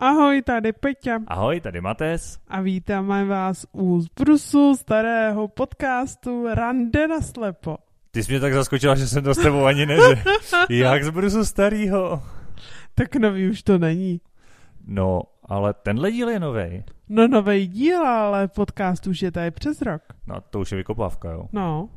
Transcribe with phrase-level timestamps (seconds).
[0.00, 1.18] Ahoj, tady Peťa.
[1.26, 2.38] Ahoj, tady Mates.
[2.48, 7.76] A vítáme vás u zbrusu starého podcastu Rande na slepo.
[8.10, 10.30] Ty jsi mě tak zaskočila, že jsem to s tebou ani neřekl.
[10.70, 12.22] Jak zbrusu starýho?
[12.94, 14.20] Tak nový už to není.
[14.86, 16.84] No, ale tenhle díl je nový.
[17.08, 20.02] No nový díl, ale podcast už je tady přes rok.
[20.26, 21.48] No, to už je vykopávka, jo.
[21.52, 21.88] No,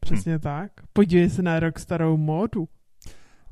[0.00, 0.40] přesně hm.
[0.40, 0.70] tak.
[0.92, 2.68] Podívej se na rok starou módu.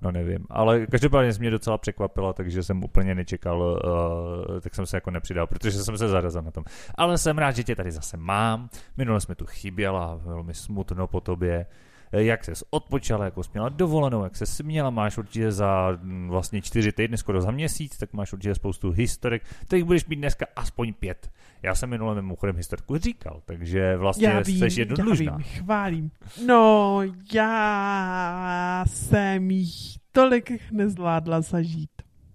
[0.02, 4.96] No nevím, ale každopádně mě docela překvapila, takže jsem úplně nečekal, uh, tak jsem se
[4.96, 6.64] jako nepřidal, protože jsem se zarazil na tom.
[6.94, 8.68] Ale jsem rád, že tě tady zase mám.
[8.96, 11.66] Minule jsme tu chyběla, velmi smutno po tobě.
[12.12, 16.28] Eh, jak ses odpočala, jako jsi měla dovolenou, jak se směla, máš určitě za mm,
[16.28, 20.46] vlastně čtyři týdny, skoro za měsíc, tak máš určitě spoustu historek, tak budeš mít dneska
[20.56, 21.30] aspoň pět.
[21.62, 24.86] Já jsem minule mimochodem historku říkal, takže vlastně já vím, jsi.
[24.98, 26.10] Já vím, chválím.
[26.46, 27.00] No,
[27.34, 31.90] já jsem jich tolik nezvládla zažít.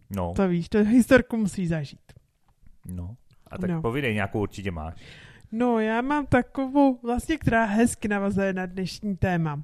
[0.10, 0.34] No.
[0.36, 2.14] To víš, to historku musí zažít.
[2.86, 3.16] No.
[3.48, 3.82] A tak no.
[3.82, 4.94] povídej, nějakou určitě máš.
[5.52, 9.64] No, já mám takovou, vlastně, která hezky navazuje na dnešní téma.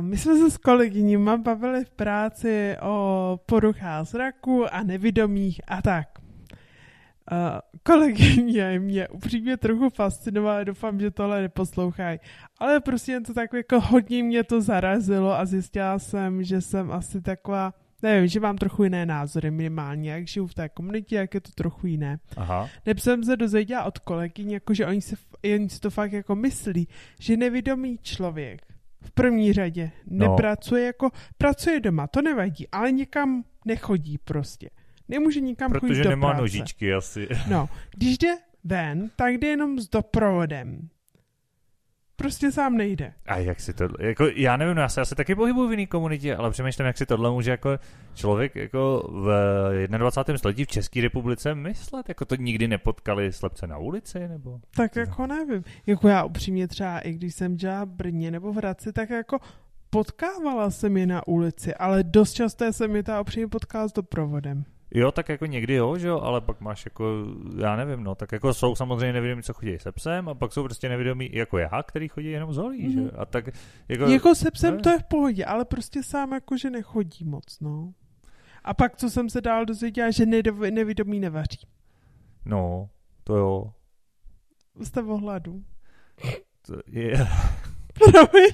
[0.00, 6.17] My jsme se s kolegyněma bavili v práci o poruchách zraku a nevidomých a tak.
[7.82, 12.18] Kolegyně mě upřímně trochu fascinovala, doufám, že tohle neposlouchají,
[12.58, 16.92] ale prostě jen to tak jako hodně mě to zarazilo a zjistila jsem, že jsem
[16.92, 21.34] asi taková, nevím, že mám trochu jiné názory minimálně, jak žiju v té komunitě, jak
[21.34, 22.18] je to trochu jiné.
[22.36, 22.68] Aha.
[22.86, 25.16] Nebo jsem se dozvěděla od kolegyň, jako že oni, se,
[25.54, 26.88] oni si to fakt jako myslí,
[27.20, 28.62] že nevědomý člověk
[29.00, 30.28] v první řadě no.
[30.28, 34.70] nepracuje jako, pracuje doma, to nevadí, ale někam nechodí prostě.
[35.08, 36.40] Nemůže nikam Protože chodit do nemá práce.
[36.40, 37.28] nožičky asi.
[37.50, 40.88] No, když jde ven, tak jde jenom s doprovodem.
[42.16, 43.12] Prostě sám nejde.
[43.26, 45.86] A jak si to, jako já nevím, no já se asi taky pohybuju v jiné
[45.86, 47.78] komunitě, ale přemýšlím, jak si tohle může jako
[48.14, 50.38] člověk jako v 21.
[50.38, 54.60] století v České republice myslet, jako to nikdy nepotkali slepce na ulici, nebo?
[54.76, 55.64] Tak jako nevím.
[55.86, 59.38] Jako já upřímně třeba, i když jsem dělala v Brně nebo v Hradci, tak jako
[59.90, 64.64] potkávala jsem je na ulici, ale dost časté jsem je ta upřímně potkala s doprovodem.
[64.94, 67.26] Jo, tak jako někdy jo, že jo, ale pak máš jako,
[67.60, 70.62] já nevím, no, tak jako jsou samozřejmě nevědomí, co chodí se psem a pak jsou
[70.62, 72.92] prostě nevědomí jako já, který chodí jenom z holí, mm-hmm.
[72.92, 73.10] že Mhm.
[73.18, 73.48] A tak
[73.88, 74.04] jako...
[74.04, 77.92] Jako se psem to je v pohodě, ale prostě sám jakože nechodí moc, no.
[78.64, 81.66] A pak, co jsem se dál dozvěděla, že nedo- nevědomí nevaří.
[82.44, 82.88] No,
[83.24, 83.72] to jo.
[84.82, 85.62] Jste v ohladu.
[86.66, 87.26] To je...
[87.98, 88.52] Promiň.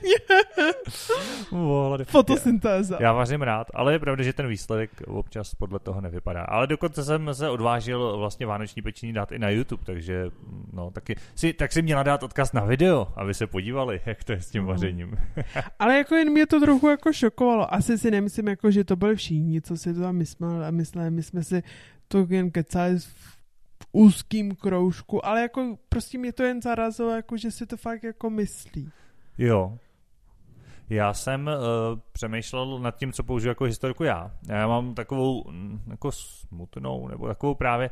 [1.50, 2.99] Vole, Fotosyntéza.
[3.00, 6.43] Já vařím rád, ale je pravda, že ten výsledek občas podle toho nevypadá.
[6.43, 10.31] Ale dokonce jsem se odvážil vlastně vánoční pečení dát i na YouTube, takže
[10.72, 14.33] no, taky si, tak si měla dát odkaz na video, aby se podívali, jak to
[14.33, 14.69] je s tím No.
[14.69, 15.16] vařením.
[15.78, 17.75] Ale jako jen mě to trochu jako šokovalo.
[17.75, 20.72] Asi si nemyslím, jako, že to byli všichni, co si to tam mysleli.
[20.72, 21.10] mysleli.
[21.10, 21.62] My jsme si
[22.09, 23.37] to jen kecali v
[23.93, 28.31] úzkým kroužku, ale jako prostě mě to jen zarazilo, jako, že si to fakt jako
[28.31, 28.91] myslí.
[29.39, 29.78] Jo.
[30.91, 34.31] Já jsem uh, přemýšlel nad tím, co použiju jako historiku já.
[34.49, 37.91] Já mám takovou mm, jako smutnou, nebo takovou právě,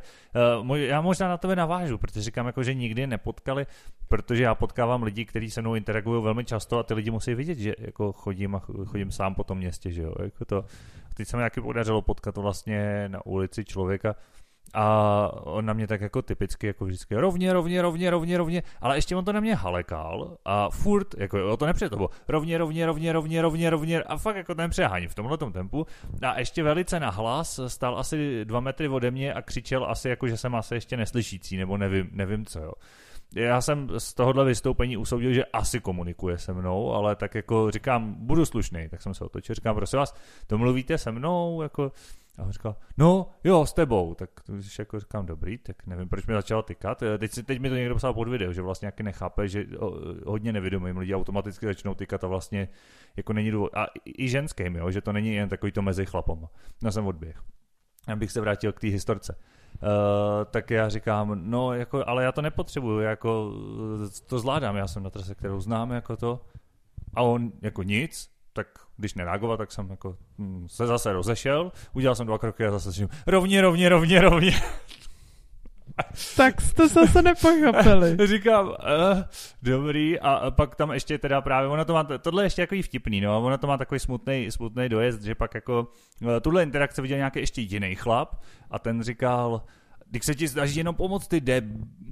[0.59, 3.65] uh, moj, já možná na tebe navážu, protože říkám, jako, že nikdy nepotkali,
[4.07, 7.57] protože já potkávám lidi, kteří se mnou interagují velmi často a ty lidi musí vidět,
[7.57, 10.13] že jako chodím a ch- chodím sám po tom městě, že jo.
[10.23, 10.65] Jako to,
[11.13, 14.15] teď se mi taky podařilo potkat vlastně na ulici člověka,
[14.73, 18.97] a on na mě tak jako typicky, jako vždycky rovně, rovně, rovně, rovně, rovně, ale
[18.97, 22.57] ještě on to na mě halekal a furt, jako jo, to nepřijde, to bylo rovně,
[22.57, 25.85] rovně, rovně, rovně, rovně, rovně a fakt jako ten přehání v tomhle tempu.
[26.21, 30.37] A ještě velice nahlas stál asi dva metry ode mě a křičel asi jako, že
[30.37, 32.71] jsem asi ještě neslyšící, nebo nevím, nevím co, jo.
[33.35, 38.15] Já jsem z tohohle vystoupení usoudil, že asi komunikuje se mnou, ale tak jako říkám,
[38.17, 40.15] budu slušný, tak jsem se otočil, říkám, prosím vás,
[40.47, 41.91] to mluvíte se mnou, jako,
[42.37, 44.13] a on říkal, no jo, s tebou.
[44.15, 47.03] Tak když jako říkám, dobrý, tak nevím, proč mi začal tykat.
[47.17, 49.91] Teď, si- teď mi to někdo psal pod video, že vlastně nějaký nechápe, že o,
[50.31, 52.69] hodně nevědomým lidi automaticky začnou tykat a vlastně
[53.17, 53.71] jako není důvod.
[53.75, 56.49] A i- ženským, jo, že to není jen takový to mezi chlapama.
[56.83, 57.41] No jsem odběh.
[58.07, 59.35] Abych se vrátil k té historce.
[59.81, 59.89] Uh,
[60.51, 63.51] tak já říkám, no jako, ale já to nepotřebuju, jako
[64.27, 66.45] to zvládám, já jsem na trase, kterou znám, jako to.
[67.13, 68.67] A on jako nic, tak
[68.97, 72.91] když nereagoval, tak jsem jako hm, se zase rozešel, udělal jsem dva kroky a zase
[72.91, 74.51] říkám, rovně, rovně, rovně, rovně.
[76.37, 78.17] Tak jste se zase nepochopili.
[78.27, 78.75] Říkám, uh,
[79.61, 83.21] dobrý, a pak tam ještě teda právě, ono to má, tohle je ještě takový vtipný,
[83.21, 85.87] no, ono to má takový smutný, smutný dojezd, že pak jako
[86.21, 88.35] uh, tuhle interakce viděl nějaký ještě jiný chlap
[88.71, 89.61] a ten říkal,
[90.09, 91.61] když se ti snaží jenom pomoct, ty de...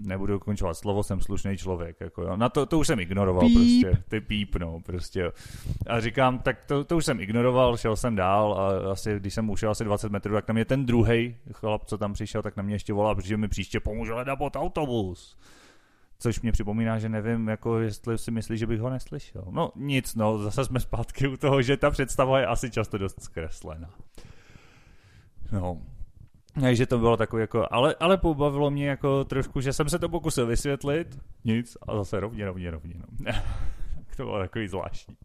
[0.08, 2.02] Nebudu ukončovat slovo, jsem slušný člověk.
[2.02, 2.38] Jako jo.
[2.38, 3.58] Na to, to už jsem ignoroval Píp.
[3.58, 4.04] prostě.
[4.10, 5.32] Ty píp, no, prostě.
[5.88, 9.50] A říkám, tak to, to už jsem ignoroval, šel jsem dál a asi, když jsem
[9.50, 12.64] ušel asi 20 metrů, tak na mě ten druhý chlap, co tam přišel, tak na
[12.64, 15.38] mě ještě volal, protože mi příště pomůže hledat pod autobus.
[16.20, 19.46] Což mě připomíná, že nevím, jako jestli si myslí, že bych ho neslyšel.
[19.50, 23.24] No nic, no, zase jsme zpátky u toho, že ta představa je asi často dost
[23.24, 23.90] zkreslená.
[25.52, 25.82] No,
[26.62, 30.10] takže to bylo takové jako, ale, ale pobavilo mě jako trošku, že jsem se to
[30.10, 32.94] pokusil vysvětlit, nic a zase rovně, rovně, rovně.
[32.98, 33.32] No.
[34.18, 35.16] to bylo takový zvláštní.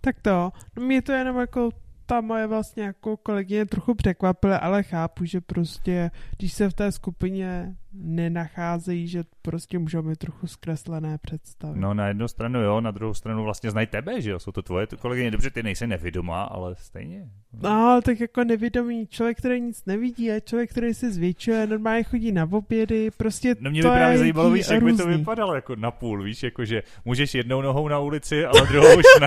[0.00, 1.70] Tak to, no mě to jenom jako
[2.06, 6.92] ta moje vlastně jako kolegyně trochu překvapila, ale chápu, že prostě, když se v té
[6.92, 11.80] skupině nenacházejí, že prostě můžou mít trochu zkreslené představy.
[11.80, 14.62] No na jednu stranu jo, na druhou stranu vlastně znají tebe, že jo, jsou to
[14.62, 17.28] tvoje kolegyně, dobře, ty nejsi nevědomá, ale stejně.
[17.62, 22.32] No, tak jako nevědomý člověk, který nic nevidí, a člověk, který se zvětšuje, normálně chodí
[22.32, 25.76] na obědy, prostě No mě to by právě zajímalo, víš, jak by to vypadalo jako
[25.76, 29.26] na půl, víš, jako že můžeš jednou nohou na ulici, ale druhou už ne.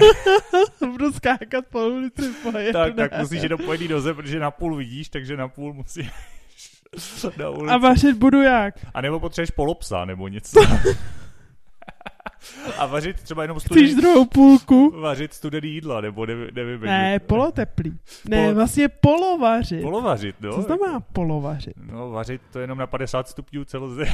[0.92, 4.76] Budu skákat po ulici po tak, tak musíš jenom pojít do zem, protože na půl
[4.76, 6.10] vidíš, takže na půl musíš
[7.38, 7.74] na ulici.
[7.74, 8.76] A vařit budu jak?
[8.94, 10.60] A nebo potřebuješ polopsa, nebo něco.
[12.78, 14.94] A vařit třeba jenom Chceš studený, druhou půlku?
[15.02, 18.00] vařit studený jídla, nebo nevím, nevím Ne, poloteplý.
[18.26, 19.82] Ne, Polo- vlastně polovařit.
[19.82, 20.54] Polovařit, no.
[20.56, 21.74] Co znamená polovařit?
[21.92, 24.08] No, vařit to jenom na 50 stupňů celozem.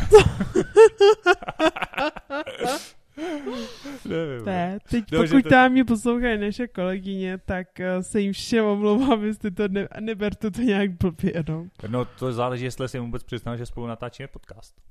[4.06, 4.46] nevím.
[4.46, 8.66] Ne, teď No, pokud to- tam mě poslouchají naše kolegyně, tak eh, se jim všem
[8.66, 11.68] omlouvám, jestli to ne, neberte to nějak blbě, no.
[11.88, 14.82] No, to záleží, jestli si vůbec přiznal, že spolu natáčíme podcast.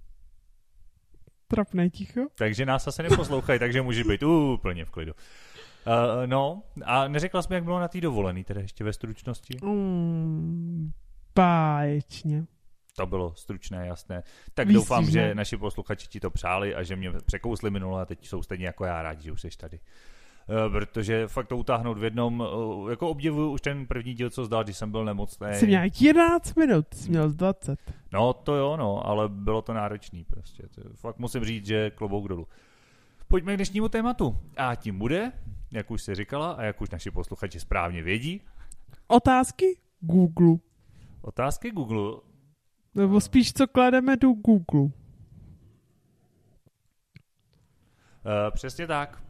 [1.48, 2.20] Trapné ticho.
[2.38, 5.12] Takže nás asi neposlouchají, takže může být úplně v klidu.
[5.86, 9.58] Uh, no, a neřekla jsi mi, jak bylo na té dovolený, teda ještě ve stručnosti?
[9.64, 10.90] Mm,
[11.34, 12.44] báječně.
[12.96, 14.22] To bylo stručné, jasné.
[14.54, 14.74] Tak Výstižné.
[14.80, 18.42] doufám, že naši posluchači ti to přáli a že mě překousli minule a teď jsou
[18.42, 19.80] stejně jako já rádi, že už jsi tady.
[20.48, 22.44] Eh, Protože fakt to utáhnout v jednom,
[22.86, 25.46] eh, jako obdivuju už ten první díl, co zdal, když jsem byl nemocný.
[25.52, 27.78] Jsem nějak 11 minut, jsi měl z 20.
[28.12, 30.62] No to jo, no, ale bylo to náročný prostě.
[30.94, 32.48] Fakt musím říct, že klobouk dolů.
[33.28, 34.36] Pojďme k dnešnímu tématu.
[34.56, 35.32] A tím bude,
[35.70, 38.40] jak už si říkala a jak už naši posluchači správně vědí,
[39.08, 39.78] Otázky?
[40.00, 40.56] Google.
[41.22, 42.20] otázky Google.
[42.96, 44.80] Nebo spíš, co klademe do Google.
[44.80, 44.90] Uh,
[48.50, 49.22] přesně tak.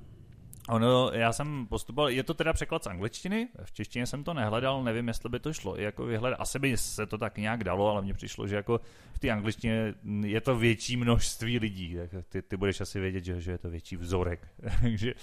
[0.69, 4.85] Ono, já jsem postupoval, je to teda překlad z angličtiny, v češtině jsem to nehledal,
[4.85, 7.91] nevím, jestli by to šlo i jako vyhledat, asi by se to tak nějak dalo,
[7.91, 8.81] ale mně přišlo, že jako
[9.13, 13.41] v té angličtině je to větší množství lidí, tak ty, ty budeš asi vědět, že,
[13.41, 14.49] že je to větší vzorek,
[14.81, 15.15] takže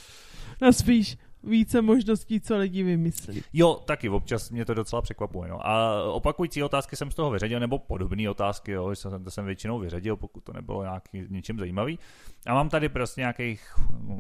[0.62, 3.44] No spíš více možností, co lidi vymyslí.
[3.54, 5.50] Jo, taky občas mě to docela překvapuje.
[5.50, 5.68] No.
[5.68, 9.80] A opakující otázky jsem z toho vyřadil, nebo podobné otázky, jo, jsem, to jsem většinou
[9.80, 12.00] vyřadil, pokud to nebylo nějaký, něčím zajímavý.
[12.46, 13.76] A mám tady prostě nějakých,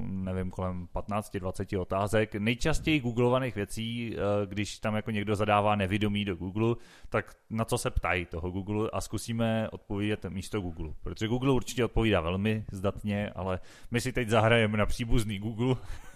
[0.07, 2.35] nevím, kolem 15-20 otázek.
[2.35, 6.75] Nejčastěji googlovaných věcí, eh, když tam jako někdo zadává nevědomí do Google,
[7.09, 10.93] tak na co se ptají toho Google a zkusíme odpovědět místo Google.
[11.03, 13.59] Protože Google určitě odpovídá velmi zdatně, ale
[13.91, 15.75] my si teď zahrajeme na příbuzný Google,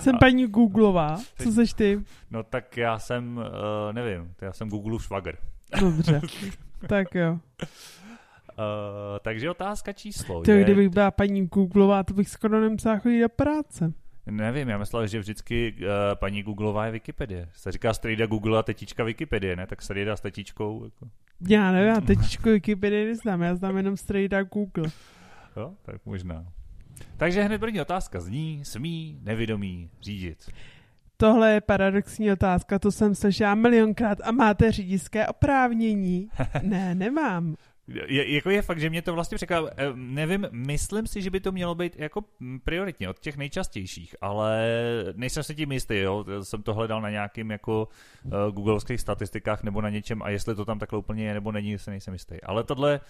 [0.00, 1.18] Jsem paní Googlová.
[1.42, 2.00] Co seš ty?
[2.30, 5.36] No tak já jsem, uh, nevím, já jsem Googleův švagr.
[5.80, 6.20] Dobře.
[6.88, 7.32] tak jo.
[7.32, 13.20] Uh, takže otázka číslo To, je, kdybych byla paní Googlová, to bych skoro nemusela chodit
[13.20, 13.92] do práce.
[14.30, 17.48] nevím, já myslel, že vždycky uh, paní Googlová je Wikipedie.
[17.52, 19.66] Se říká strejda Google a tetička Wikipedie, ne?
[19.66, 21.08] Tak strejda s tetičkou, jako,
[21.48, 24.90] Já nevím, já tetičku Wikipedii neznám, já znám jenom strejda Google.
[25.56, 26.46] jo, tak možná.
[27.16, 30.50] Takže hned první otázka zní, smí nevědomí řídit.
[31.16, 34.18] Tohle je paradoxní otázka, to jsem slyšela milionkrát.
[34.24, 36.28] A máte řidičské oprávnění?
[36.62, 37.56] ne, nemám.
[37.88, 39.70] Je, jako je fakt, že mě to vlastně překvapilo.
[39.76, 42.24] Eh, Nevím, myslím si, že by to mělo být jako
[42.64, 44.66] prioritně od těch nejčastějších, ale
[45.16, 46.24] nejsem si tím jistý, jo.
[46.42, 47.88] Jsem to hledal na nějakým jako
[48.24, 51.78] uh, googlovských statistikách nebo na něčem a jestli to tam takhle úplně je nebo není,
[51.78, 52.42] se nejsem jistý.
[52.42, 53.00] Ale tohle,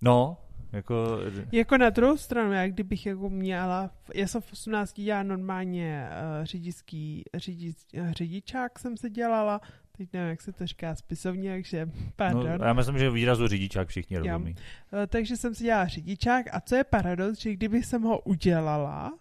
[0.00, 0.36] no,
[0.72, 1.18] jako...
[1.52, 6.44] Jako na druhou stranu, já kdybych jako měla, já jsem v 18 dělala normálně uh,
[6.44, 9.60] řidičský, řidič, eh, řidičák jsem se dělala,
[9.96, 12.60] teď nevím, jak se to říká spisovně, takže No, pardon.
[12.64, 14.54] já myslím, že výrazu řidičák všichni rozumí.
[14.92, 19.12] Eh, takže jsem si dělala řidičák a co je paradox, že kdybych jsem ho udělala,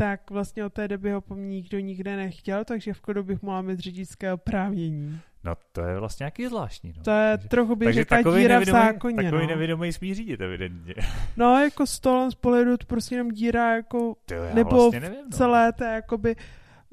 [0.00, 3.42] tak vlastně od té doby ho po mně nikdo nikde nechtěl, takže v kodu bych
[3.42, 5.20] mohla mít řidičské oprávnění.
[5.44, 6.92] No to je vlastně nějaký zvláštní.
[6.96, 7.02] No.
[7.02, 9.16] To je takže, trochu bych řekla takový díra v zákoně.
[9.16, 9.48] takový no.
[9.48, 10.94] nevědomý smí řídit, evidentně.
[11.36, 15.36] no jako stolem z pohledu to prostě jenom díra jako To Nebo vlastně nevím, no.
[15.36, 16.36] celé té jakoby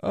[0.04, 0.10] uh,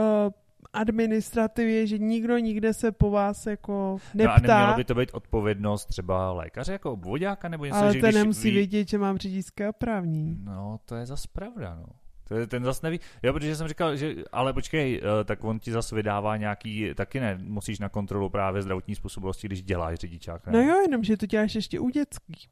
[0.72, 4.32] administrativě, že nikdo nikde se po vás jako neptá.
[4.36, 8.00] No a nemělo by to být odpovědnost třeba lékaře jako obvodáka nebo něco, ale že
[8.00, 8.56] ten nemusí ví...
[8.56, 10.38] vědět, že mám řidičské oprávnění.
[10.44, 11.86] No, to je zas pravda, no.
[12.28, 13.00] To je, ten zas neví.
[13.22, 17.20] Jo, protože jsem říkal, že, ale počkej, eh, tak on ti zas vydává nějaký, taky
[17.20, 20.52] ne, musíš na kontrolu právě zdravotní způsobilosti, když děláš řidičák, ne?
[20.52, 22.48] No jo, jenom, že to děláš ještě u dětských.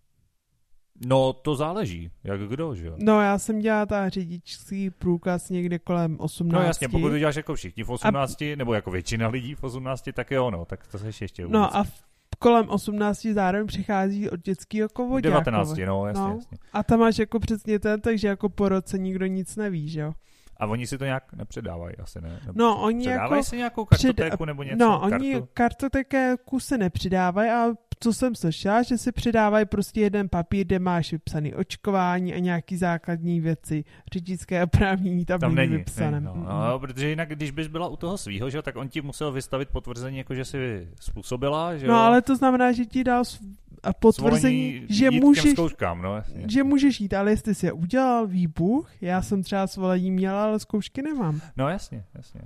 [1.07, 2.95] No, to záleží, jak kdo, že jo?
[2.99, 6.52] No, já jsem dělala ta řidičský průkaz někde kolem 18.
[6.52, 8.57] No jasně, pokud to děláš jako všichni v 18, a...
[8.57, 11.61] nebo jako většina lidí v 18, tak jo, no, tak to se ještě vůbec.
[11.61, 12.02] No a v,
[12.38, 15.41] kolem 18 zároveň přichází od dětského kovodákova.
[15.41, 16.35] 19, no, jasně, no.
[16.35, 16.59] jasně.
[16.73, 20.12] A tam máš jako přesně ten, takže jako po roce nikdo nic neví, že jo?
[20.56, 22.40] A oni si to nějak nepředávají, asi ne?
[22.46, 23.44] Nebo No, oni předávají jako...
[23.44, 24.76] si nějakou kartotéku před- nebo něco?
[24.78, 25.14] No, kartu?
[25.14, 27.64] oni kartotéku se nepřidávají a
[28.00, 32.76] co jsem slyšela, že si přidávají prostě jeden papír, kde máš vypsaný očkování a nějaký
[32.76, 33.84] základní věci.
[34.12, 36.20] Řidičské oprávnění tam, Tam není není, vypsané.
[36.20, 39.00] no, Mm, no, protože jinak, když bys byla u toho svýho, že, tak on ti
[39.02, 43.04] musel vystavit potvrzení, jako že jsi způsobila, že No jo, ale to znamená, že ti
[43.04, 43.25] dal
[43.85, 46.45] a potvrzení, že můžeš, zkouškám, no, jasně.
[46.49, 51.03] že můžeš jít, ale jestli jsi udělal výbuch, já jsem třeba svolení měla, ale zkoušky
[51.03, 51.41] nemám.
[51.57, 52.41] No jasně, jasně.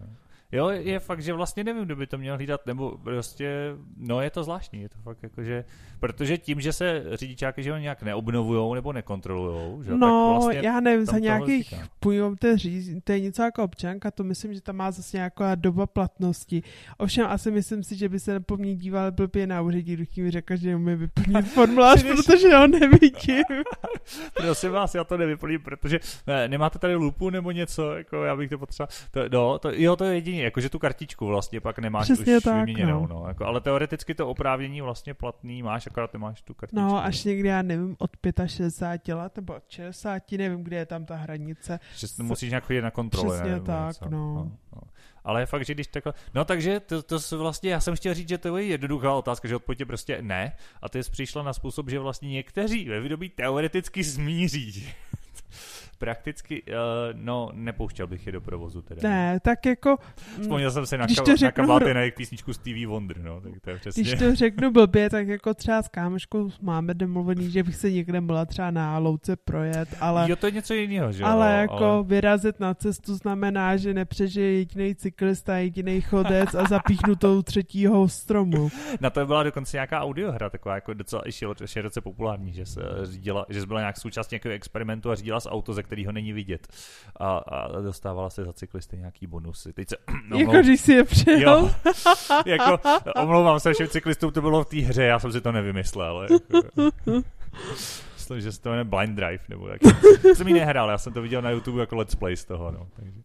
[0.53, 4.31] Jo, je fakt, že vlastně nevím, kdo by to měl hlídat, nebo prostě, no je
[4.31, 5.65] to zvláštní, je to fakt jako, že,
[6.01, 10.43] protože tím, že se řidičáky, že ho nějak neobnovujou nebo nekontrolujou, že jo, No, tak
[10.43, 14.55] vlastně já nevím, za nějakých, to, je říz, to je něco jako občanka, to myslím,
[14.55, 16.63] že tam má zase nějaká doba platnosti.
[16.99, 20.31] Ovšem asi myslím si, že by se po mně díval blbě na úředí, když mi
[20.31, 23.45] řekl, že umí vyplnit formulář, protože ho nevidím.
[24.35, 28.51] Prosím vás, já to nevyplním, protože ne, nemáte tady lupu nebo něco, jako já bych
[28.51, 28.89] to potřeboval.
[29.11, 32.37] To, no, to, jo, to je jediné, jako že tu kartičku vlastně pak nemáš Přesně
[32.37, 33.21] už tak, vyměněnou, no.
[33.21, 33.29] no.
[33.29, 36.81] jako, ale teoreticky to oprávnění vlastně platný máš, akorát nemáš tu kartičku.
[36.81, 38.11] No, až někdy, já nevím, od
[38.47, 41.81] 65 let nebo od 60, nevím, kde je tam ta hranice.
[41.97, 43.35] Že s- musíš nějak chodit na kontrole.
[43.35, 44.11] Přesně ne, nebo tak, něco.
[44.11, 44.35] no.
[44.75, 44.81] no.
[45.25, 46.13] Ale je fakt, že když takhle...
[46.35, 49.57] No takže to, to vlastně, já jsem chtěl říct, že to je jednoduchá otázka, že
[49.57, 50.53] odpověď je prostě ne.
[50.83, 54.89] A ty jsi přišla na způsob, že vlastně někteří ve vědomí teoreticky smíří.
[55.99, 56.69] Prakticky, uh,
[57.13, 59.09] no, nepouštěl bych je do provozu teda.
[59.09, 59.97] Ne, tak jako,
[60.41, 63.41] Vzpomněl jsem si na, ka- to na řeknu kabáty na jejich písničku Stevie Wonder, no,
[63.41, 64.03] tak to je přesně.
[64.03, 68.21] když to řeknu blbě, tak jako třeba s kámoškou máme domluvený, že bych se někde
[68.21, 70.31] byla třeba na louce projet, ale...
[70.31, 71.29] Jo, to je něco jiného, že jo?
[71.29, 78.09] Ale jako vyrazit na cestu znamená, že nepřežije jediný cyklista, jediný chodec a zapíchnutou třetího
[78.09, 78.69] stromu.
[79.01, 82.81] Na to byla dokonce nějaká audiohra, taková jako docela i širo- široce populární, že se
[83.03, 86.69] řídila, že byla nějak součástí nějakého experimentu a řídila z auto, ze kterého není vidět.
[87.17, 89.73] A, a dostávala se za cyklisty nějaký bonusy.
[89.73, 89.97] Teď se,
[90.29, 91.41] no, jako když si je přijel.
[91.41, 91.71] Jo,
[92.47, 92.79] jako,
[93.17, 96.23] omlouvám se všem cyklistům, to bylo v té hře, já jsem si to nevymyslel.
[96.23, 96.69] Jako,
[98.15, 99.81] myslím, že se to jmenuje Blind Drive, nebo jak.
[100.35, 102.87] jsem ji nehrál, já jsem to viděl na YouTube jako let's play z toho, no.
[102.97, 103.21] Takže.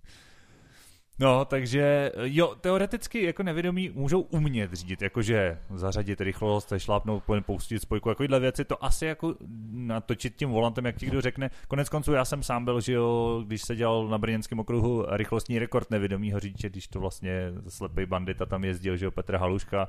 [1.23, 7.79] No, takže jo, teoreticky jako nevědomí můžou umět řídit, jakože zařadit rychlost, šlápnout plyn, poustit
[7.79, 9.35] spojku, takovýhle věci, to asi jako
[9.71, 11.49] natočit tím volantem, jak ti kdo řekne.
[11.67, 15.59] Konec konců já jsem sám byl, že jo, když se dělal na brněnském okruhu rychlostní
[15.59, 19.87] rekord nevědomího řidiče, když to vlastně slepý bandita tam jezdil, že jo, Petr Haluška.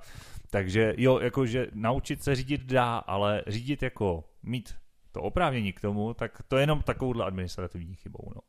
[0.50, 4.74] Takže jo, jakože naučit se řídit dá, ale řídit jako mít
[5.12, 8.40] to oprávnění k tomu, tak to je jenom takovouhle administrativní chybou, no.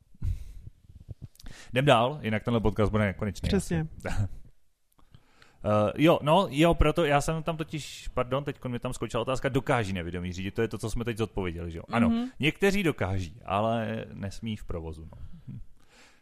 [1.72, 3.46] Jdem dál, jinak tenhle podcast bude nekonečný.
[3.48, 3.86] Přesně.
[4.04, 9.48] Uh, jo, no, jo, proto já jsem tam totiž, pardon, teď mi tam skočila otázka,
[9.48, 11.84] dokáží nevědomí řídit, to je to, co jsme teď zodpověděli, že jo?
[11.92, 12.28] Ano, Mhm.
[12.40, 15.18] někteří dokáží, ale nesmí v provozu, no.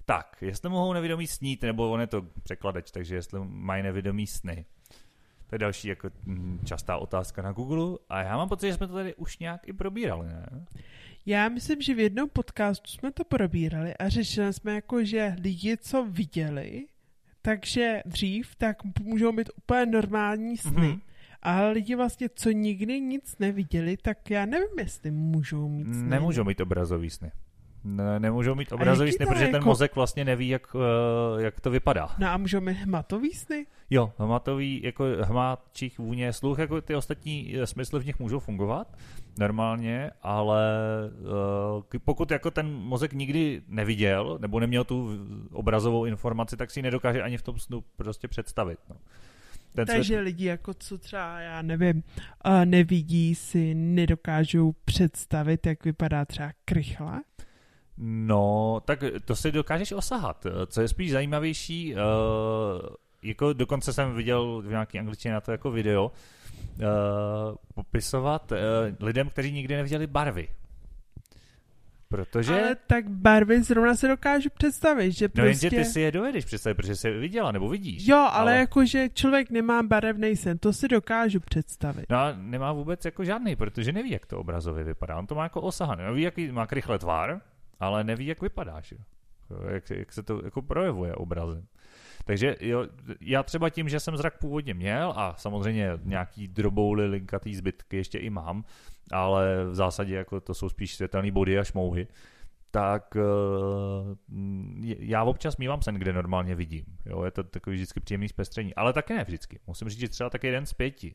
[0.07, 4.65] Tak, jestli mohou nevědomí snít, nebo on je to překladač, takže jestli mají nevědomí sny.
[5.47, 8.87] To je další jako hm, častá otázka na Google a já mám pocit, že jsme
[8.87, 10.47] to tady už nějak i probírali, ne?
[11.27, 15.77] Já myslím, že v jednom podcastu jsme to probírali a řešili jsme jako, že lidi,
[15.77, 16.87] co viděli,
[17.43, 20.89] takže dřív, tak můžou mít úplně normální sny.
[20.89, 21.01] Mhm.
[21.43, 26.09] Ale lidi vlastně, co nikdy nic neviděli, tak já nevím, jestli můžou mít sny.
[26.09, 27.31] Nemůžou mít obrazový sny.
[27.85, 30.77] Ne, nemůžou mít obrazový sny, to protože ten jako- mozek vlastně neví, jak,
[31.39, 32.09] eh, jak to vypadá.
[32.19, 33.67] No a můžou mít hmatový sny?
[33.91, 38.39] Jo, hmatový, jako hmat, čich, vůně, sluch, jako ty ostatní eh, smysly v nich můžou
[38.39, 38.97] fungovat
[39.39, 40.63] normálně, ale
[41.77, 45.11] uh, pokud jako ten mozek nikdy neviděl, nebo neměl tu
[45.53, 48.79] obrazovou informaci, tak si ji nedokáže ani v tom snu prostě představit.
[48.91, 48.97] No.
[49.75, 52.03] Ten Takže svět, lidi jako co třeba, já nevím,
[52.47, 57.23] uh, nevidí si, nedokážou představit, jak vypadá třeba krychla.
[57.99, 60.47] no, tak to si dokážeš osahat.
[60.67, 62.01] Co je spíš zajímavější, uh,
[63.25, 66.85] jako dokonce jsem viděl v nějaký angličtině na to jako video, uh,
[67.75, 68.59] popisovat uh,
[69.07, 70.49] lidem, kteří nikdy neviděli barvy.
[72.09, 72.53] Protože...
[72.53, 75.43] Ale tak barvy zrovna se dokážu představit, že prostě...
[75.43, 78.07] No jenže ty si je dovedeš představit, protože jsi je viděla nebo vidíš.
[78.07, 78.57] Jo, ale, ale...
[78.57, 82.07] jakože člověk nemá barevný sen, to si dokážu představit.
[82.11, 85.19] No a nemá vůbec jako žádný, protože neví, jak to obrazově vypadá.
[85.19, 86.03] On to má jako osahaný.
[86.15, 87.41] Ví, jaký má rychle tvar,
[87.81, 88.95] ale neví, jak vypadáš.
[89.71, 91.67] Jak, jak se to jako projevuje obrazem.
[92.25, 92.87] Takže jo,
[93.21, 98.19] já třeba tím, že jsem zrak původně měl a samozřejmě nějaký drobouly linkatý zbytky ještě
[98.19, 98.65] i mám,
[99.13, 102.07] ale v zásadě jako to jsou spíš světelné body a šmouhy,
[102.71, 104.17] tak uh,
[104.99, 106.85] já občas mývám sen, kde normálně vidím.
[107.07, 109.61] Jo, je to takový vždycky příjemný zpestření, ale také ne vždycky.
[109.67, 111.15] Musím říct, že třeba taky jeden z pěti.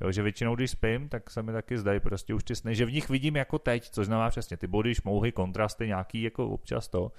[0.00, 2.84] Jo, že většinou, když spím, tak se mi taky zdají prostě už ty sny, že
[2.84, 6.88] v nich vidím jako teď, což znamená přesně ty body, šmouhy, kontrasty, nějaký jako občas
[6.88, 7.12] to.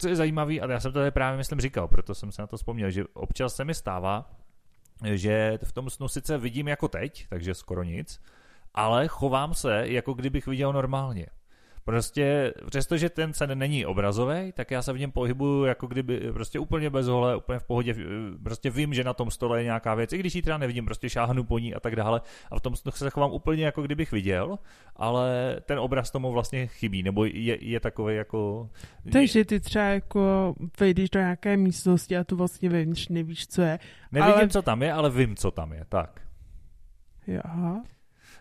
[0.00, 2.46] Co je zajímavý, a já jsem to tady právě myslím říkal, proto jsem se na
[2.46, 4.30] to vzpomněl, že občas se mi stává,
[5.14, 8.20] že v tom snu sice vidím jako teď, takže skoro nic,
[8.74, 11.26] ale chovám se, jako kdybych viděl normálně.
[11.84, 16.58] Prostě, přestože ten sen není obrazový, tak já se v něm pohybuju jako kdyby prostě
[16.58, 17.94] úplně bez hole, úplně v pohodě,
[18.42, 21.10] prostě vím, že na tom stole je nějaká věc, i když ji teda nevidím, prostě
[21.10, 22.20] šáhnu po ní a tak dále
[22.50, 24.58] a v tom se chovám úplně jako kdybych viděl,
[24.96, 28.70] ale ten obraz tomu vlastně chybí, nebo je, je takový jako...
[29.12, 33.78] Takže ty třeba jako vejdeš do nějaké místnosti a tu vlastně vevnitř nevíš, co je.
[34.12, 34.48] Nevidím, ale...
[34.48, 36.20] co tam je, ale vím, co tam je, tak.
[37.26, 37.40] Jo.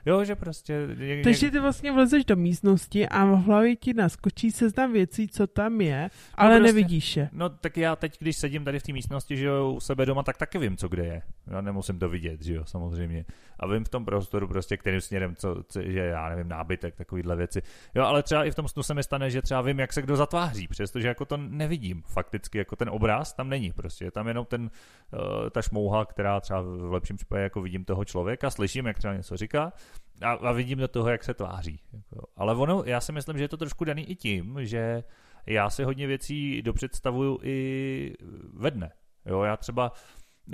[0.06, 0.88] Jo, že prostě...
[0.98, 5.48] Něk, Takže ty vlastně vlezeš do místnosti a v hlavě ti naskočí seznam věcí, co
[5.48, 7.29] tam je, no ale prostě, nevidíš je.
[7.32, 10.24] No tak já teď, když sedím tady v té místnosti, že jo, u sebe doma,
[10.24, 11.22] tak taky vím, co kde je.
[11.48, 13.25] Já nemusím to vidět, že jo, samozřejmě.
[13.60, 17.36] A vím v tom prostoru prostě, kterým směrem, co, co že já nevím, nábytek, takovýhle
[17.36, 17.62] věci.
[17.96, 20.01] Jo, ale třeba i v tom snu se mi stane, že třeba vím, jak se
[20.01, 24.06] kdo zatváří, přestože jako to nevidím fakticky, jako ten obraz tam není prostě.
[24.06, 28.06] Je tam jenom ten, uh, ta šmouha, která třeba v lepším případě jako vidím toho
[28.06, 29.74] člověka, slyším, jak třeba něco říká,
[30.22, 31.80] a, a vidím do toho, jak se tváří.
[31.94, 32.28] Jako.
[32.36, 35.04] Ale ono, já si myslím, že je to trošku daný i tím, že
[35.46, 38.13] já si hodně věcí dopředstavuju i
[38.54, 38.92] ve dne.
[39.25, 39.92] Jo, já třeba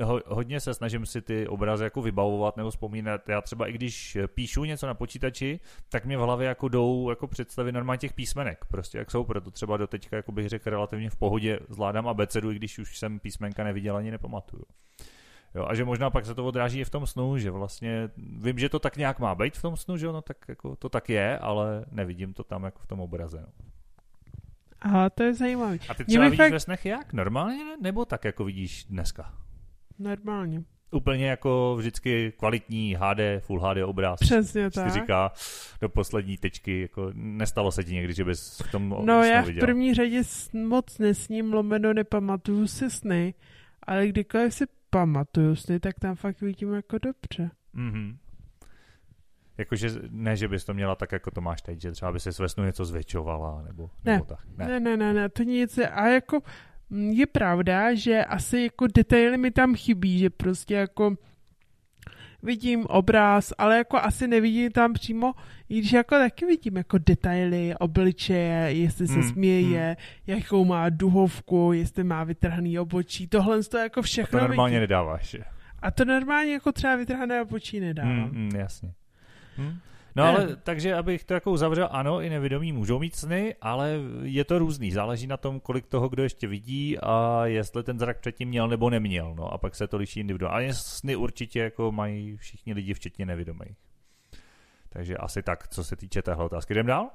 [0.04, 3.30] ho, hodně se snažím si ty obrazy jako vybavovat nebo vzpomínat.
[3.30, 5.60] Já třeba i když píšu něco na počítači,
[5.90, 9.52] tak mě v hlavě jako jdou jako představy normálně těch písmenek, prostě jak jsou, proto
[9.52, 13.20] třeba do teďka, jako bych řekl, relativně v pohodě zvládám abecedu, i když už jsem
[13.20, 14.64] písmenka neviděl ani nepamatuju.
[15.56, 18.60] Jo, a že možná pak se to odráží i v tom snu, že vlastně vím,
[18.60, 21.10] že to tak nějak má být v tom snu, že ono tak jako to tak
[21.10, 23.42] je, ale nevidím to tam jako v tom obraze.
[23.42, 23.66] No.
[24.82, 25.78] Aha, to je zajímavé.
[25.90, 26.52] A ty třeba vidíš fakt...
[26.52, 27.14] ve snech jak?
[27.14, 29.34] Normálně nebo tak, jako vidíš dneska?
[30.00, 30.64] Normálně.
[30.92, 34.20] Úplně jako vždycky kvalitní HD, Full HD obraz.
[34.20, 34.92] Přesně tak.
[34.92, 35.32] říká
[35.82, 39.60] do poslední tečky, jako nestalo se ti někdy, že bys v tom No já v
[39.60, 40.22] první řadě
[40.68, 43.34] moc nesním, lomeno nepamatuju si sny,
[43.84, 47.52] ale kdykoliv si pamatuju sny, tak tam fakt vidím jako dobře.
[47.74, 48.18] Mhm.
[49.58, 52.30] Jakože ne, že bys to měla tak, jako to máš teď, že třeba by se
[52.40, 54.14] ve snu něco zvětšovala, nebo, ne.
[54.14, 54.40] nebo tak.
[54.58, 54.68] Ne.
[54.68, 55.78] ne, ne, ne, ne, to nic.
[55.78, 56.42] A jako
[56.90, 61.16] je pravda, že asi jako detaily mi tam chybí, že prostě jako
[62.44, 65.34] vidím obraz, ale jako asi nevidím tam přímo,
[65.70, 69.86] i když jako taky vidím jako detaily, obličeje, jestli se hmm, směje,
[70.28, 70.36] hmm.
[70.38, 74.82] jakou má duhovku, jestli má vytrhaný obočí, tohle to jako všechno A to normálně vidím.
[74.82, 75.36] nedáváš.
[75.80, 78.12] A to normálně jako třeba vytrhané obočí nedávám.
[78.12, 78.94] Hmm, hmm, jasně.
[79.58, 79.78] Hmm.
[80.16, 84.44] No ale takže, abych to jako uzavřel, ano, i nevědomí můžou mít sny, ale je
[84.44, 84.92] to různý.
[84.92, 88.90] Záleží na tom, kolik toho kdo ještě vidí a jestli ten zrak předtím měl nebo
[88.90, 89.36] neměl.
[89.36, 90.74] No a pak se to liší individuálně.
[90.74, 93.78] Sny určitě jako mají všichni lidi, včetně nevědomých.
[94.90, 96.74] Takže asi tak, co se týče téhle otázky.
[96.74, 97.10] Jdem dál?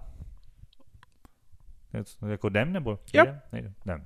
[2.28, 2.98] Jako jdem nebo?
[3.12, 3.40] Jdem?
[3.52, 4.04] Jdem.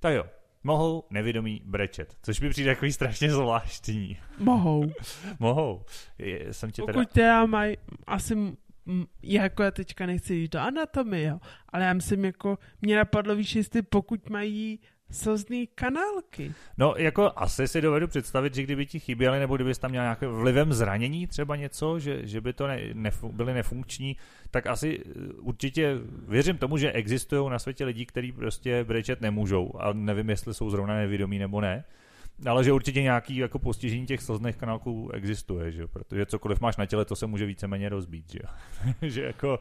[0.00, 0.24] Tak jo,
[0.66, 4.18] mohou nevědomí brečet, což mi přijde takový strašně zvláštní.
[4.38, 4.92] Mohou.
[5.38, 5.84] mohou.
[6.18, 7.04] Je, jsem tě Pokud teda...
[7.06, 7.76] teda mají,
[8.06, 8.56] asi
[9.22, 13.54] jako já teďka nechci jít do anatomie, jo, ale já myslím, jako mě napadlo, víš,
[13.54, 16.54] jestli pokud mají slzný kanálky.
[16.78, 20.26] No, jako asi si dovedu představit, že kdyby ti chyběly, nebo kdyby tam měl nějaké
[20.28, 24.16] vlivem zranění třeba něco, že, že by to ne, nefu, byly nefunkční,
[24.50, 25.94] tak asi eh, určitě
[26.28, 30.70] věřím tomu, že existují na světě lidi, kteří prostě brečet nemůžou a nevím, jestli jsou
[30.70, 31.84] zrovna nevědomí nebo ne.
[32.46, 35.86] Ale že určitě nějaký jako postižení těch slzných kanálků existuje, že?
[35.86, 38.32] protože cokoliv máš na těle, to se může víceméně rozbít.
[38.32, 38.40] Že,
[39.02, 39.58] že jako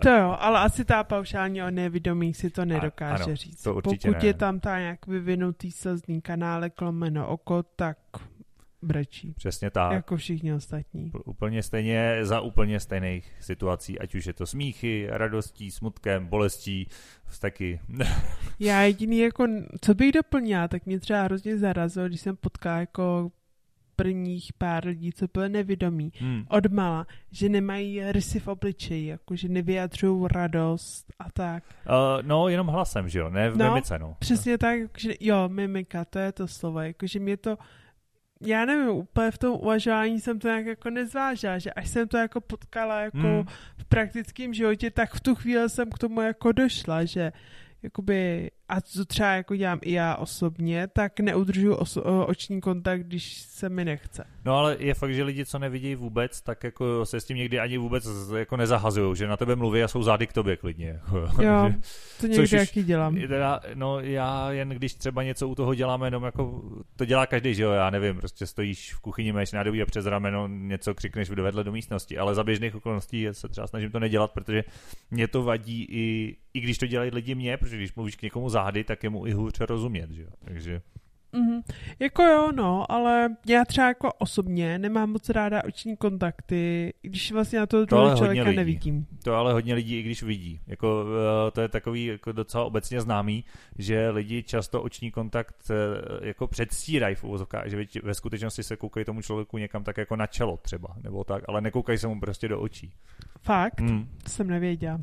[0.00, 3.62] to jo, ale asi ta paušální o nevědomí si to nedokáže ano, říct.
[3.62, 4.18] To Pokud ne.
[4.22, 7.98] je tam ta nějak vyvinutý slzný kanálek lomeno oko, tak
[8.82, 9.34] brečí.
[9.36, 9.92] Přesně tak.
[9.92, 11.12] Jako všichni ostatní.
[11.24, 16.88] Úplně stejně za úplně stejných situací, ať už je to smíchy, radostí, smutkem, bolestí,
[17.26, 17.80] vztaky.
[18.58, 19.46] Já jediný jako,
[19.80, 23.30] co bych doplnila, tak mě třeba hrozně zarazilo, když jsem potkala jako
[24.02, 26.44] prvních pár lidí, co byly nevědomí, Hmm.
[26.48, 31.64] odmala, že nemají rysy v obličeji, jako že nevyjadřují radost a tak.
[31.88, 34.16] Uh, no, jenom hlasem, že jo, ne v No, mimice, no.
[34.18, 37.58] Přesně tak, že jo, mimika, to je to slovo, jakože mě to,
[38.40, 42.16] já nevím, úplně v tom uvažování jsem to nějak jako nezvážila, že až jsem to
[42.16, 43.44] jako potkala jako Hmm.
[43.78, 47.32] v praktickém životě, tak v tu chvíli jsem k tomu jako došla, že
[47.82, 53.32] jakoby, a co třeba jako dělám i já osobně, tak neudržuju oso- oční kontakt, když
[53.38, 54.24] se mi nechce.
[54.44, 57.60] No ale je fakt, že lidi, co nevidí vůbec, tak jako se s tím někdy
[57.60, 58.06] ani vůbec
[58.38, 60.88] jako nezahazují, že na tebe mluví a jsou zády k tobě klidně.
[60.88, 61.78] Jako, Jo, že-
[62.20, 63.16] to někdy Což jaký dělám.
[63.28, 66.62] Teda, no já jen když třeba něco u toho děláme, jenom jako,
[66.96, 70.06] to dělá každý, že jo, já nevím, prostě stojíš v kuchyni, máš nádobí a přes
[70.06, 74.30] rameno něco křikneš vedle do místnosti, ale za běžných okolností se třeba snažím to nedělat,
[74.32, 74.64] protože
[75.10, 78.48] mě to vadí i, i když to dělají lidi mě, protože když mluvíš k někomu
[78.58, 80.80] zády, tak je mu i hůř rozumět, že jo, takže
[81.32, 81.60] Mhm.
[81.98, 87.58] Jako jo, no, ale já třeba jako osobně nemám moc ráda oční kontakty, když vlastně
[87.58, 88.56] na toho To druhého člověka lidí.
[88.56, 89.06] nevidím.
[89.24, 90.60] To ale hodně lidí, i když vidí.
[90.66, 91.04] Jako,
[91.48, 93.44] eh, to je takový jako docela obecně známý,
[93.78, 99.04] že lidi často oční kontakt eh, jako předstírají v uvozovkách, že ve- skutečnosti se koukají
[99.06, 102.48] tomu člověku někam tak jako na čelo třeba, nebo tak, ale nekoukají se mu prostě
[102.48, 102.92] do očí.
[103.42, 103.80] Fakt?
[103.80, 104.08] Hmm.
[104.22, 105.00] To jsem nevěděla.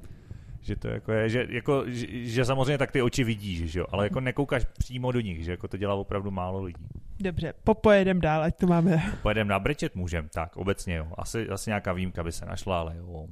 [0.65, 3.85] Že to jako je, že, jako, že, že, samozřejmě tak ty oči vidíš, že jo,
[3.91, 6.85] ale jako nekoukáš přímo do nich, že jako to dělá opravdu málo lidí.
[7.19, 9.13] Dobře, popojedem dál, ať to máme.
[9.21, 11.07] Pojedeme na brečet můžem, tak obecně jo.
[11.17, 13.27] Asi, asi nějaká výjimka by se našla, ale jo.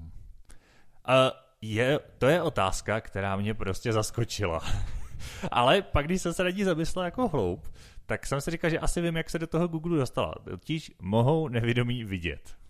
[1.06, 4.62] A je, to je otázka, která mě prostě zaskočila.
[5.52, 7.68] ale pak, když jsem se nad ní zamyslel jako hloub,
[8.06, 10.34] tak jsem si říkal, že asi vím, jak se do toho Google dostala.
[10.44, 12.63] Totiž mohou nevědomí vidět.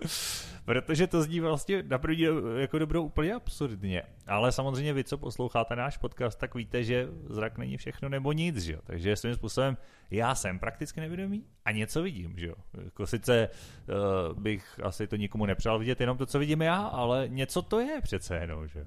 [0.64, 4.02] Protože to zní vlastně na první jako dobrou úplně absurdně.
[4.26, 8.56] Ale samozřejmě vy, co posloucháte náš podcast, tak víte, že zrak není všechno nebo nic,
[8.56, 8.80] že jo.
[8.84, 9.76] Takže svým způsobem
[10.10, 12.54] já jsem prakticky nevědomý a něco vidím, že jo.
[12.84, 13.48] Jako sice
[14.28, 17.80] uh, bych asi to nikomu nepřál vidět jenom to, co vidím já, ale něco to
[17.80, 18.86] je přece jenom, že jo.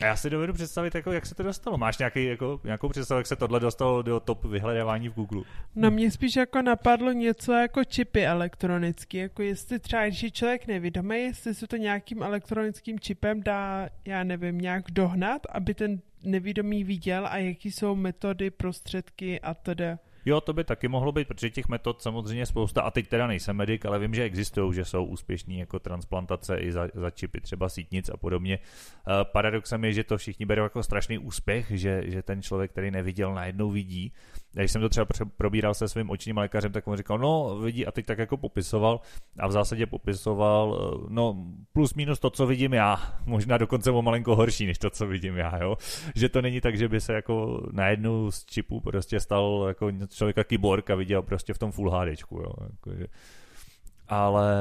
[0.00, 1.78] A já si dovedu představit, jako, jak se to dostalo.
[1.78, 5.42] Máš nějaký, jako, nějakou představu, jak se tohle dostalo do top vyhledávání v Google?
[5.74, 10.66] No mě spíš jako napadlo něco jako čipy elektronicky, jako jestli třeba, když je člověk
[10.66, 16.84] nevědomý, jestli se to nějakým elektronickým čipem dá, já nevím, nějak dohnat, aby ten nevědomý
[16.84, 19.96] viděl a jaký jsou metody, prostředky a tedy.
[20.24, 23.56] Jo, to by taky mohlo být, protože těch metod samozřejmě spousta, a teď teda nejsem
[23.56, 27.68] medic, ale vím, že existují, že jsou úspěšní jako transplantace i za, za čipy, třeba
[27.68, 28.58] sítnic a podobně.
[28.58, 32.90] Uh, paradoxem je, že to všichni berou jako strašný úspěch, že, že ten člověk, který
[32.90, 34.12] neviděl, najednou vidí.
[34.52, 37.92] Když jsem to třeba probíral se svým očním lékařem, tak on říkal, no vidí a
[37.92, 39.00] teď tak jako popisoval
[39.38, 44.02] a v zásadě popisoval, uh, no plus minus to, co vidím já, možná dokonce o
[44.02, 45.76] malinko horší, než to, co vidím já, jo.
[46.14, 50.44] Že to není tak, že by se jako najednou z čipu prostě stal jako člověka
[50.44, 52.52] kyborg a viděl prostě v tom Full HDčku, jo.
[52.70, 53.06] Jakože.
[54.08, 54.54] Ale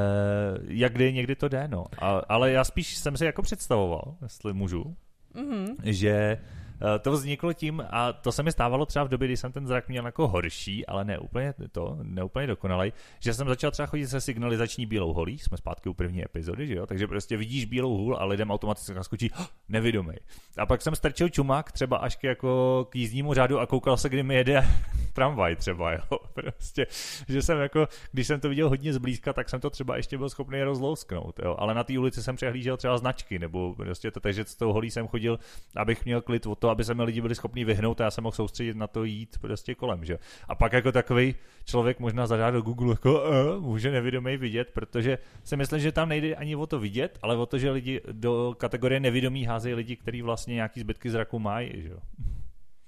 [0.67, 1.85] jak kdy někdy to jde, no.
[1.99, 4.95] A, ale já spíš jsem si jako představoval, jestli můžu,
[5.35, 5.75] Mm-hmm.
[5.83, 6.58] že eh,
[6.99, 9.89] to vzniklo tím, a to se mi stávalo třeba v době, kdy jsem ten zrak
[9.89, 14.07] měl jako horší, ale ne úplně to, ne úplně dokonalej, že jsem začal třeba chodit
[14.07, 17.97] se signalizační bílou holí, jsme zpátky u první epizody, že jo, takže prostě vidíš bílou
[17.97, 19.31] hůl a lidem automaticky naskočí
[19.69, 20.13] nevědomý.
[20.57, 24.09] A pak jsem strčil čumák třeba až k, jako k jízdnímu řádu a koukal se,
[24.09, 24.67] kdy mi jede
[25.13, 26.87] tramvaj třeba, jo, prostě,
[27.29, 30.29] že jsem jako, když jsem to viděl hodně zblízka, tak jsem to třeba ještě byl
[30.29, 34.45] schopný rozlousknout, jo, ale na té ulici jsem přehlížel třeba značky, nebo prostě to, takže
[34.45, 35.39] s tou holí jsem chodil,
[35.75, 38.23] abych měl klid o to, aby se mi lidi byli schopni vyhnout a já jsem
[38.23, 42.51] mohl soustředit na to jít prostě kolem, že A pak jako takový člověk možná zadá
[42.51, 46.67] do Google jako uh, může nevědomý vidět, protože si myslím, že tam nejde ani o
[46.67, 50.79] to vidět, ale o to, že lidi do kategorie nevědomí házejí lidi, kteří vlastně nějaký
[50.79, 51.99] zbytky zraku mají, že jo.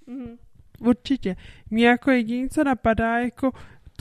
[0.07, 0.37] Mm-hmm.
[0.79, 1.35] Určitě.
[1.69, 3.51] Mě jako jediné, co napadá, jako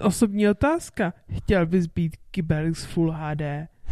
[0.03, 1.12] osobní otázka.
[1.37, 3.43] Chtěl bys být Kybelix Full HD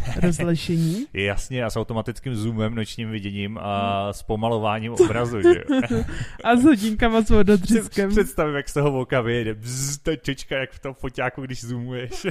[0.21, 1.05] rozlišení?
[1.13, 5.63] Jasně, a s automatickým zoomem, nočním viděním a zpomalováním obrazu, že
[6.43, 8.09] a s hodinkama s vododřiskem.
[8.09, 9.53] Představím, jak z toho oka vyjede.
[9.53, 12.27] Bzz, ta čečka, jak v tom foťáku, když zoomuješ.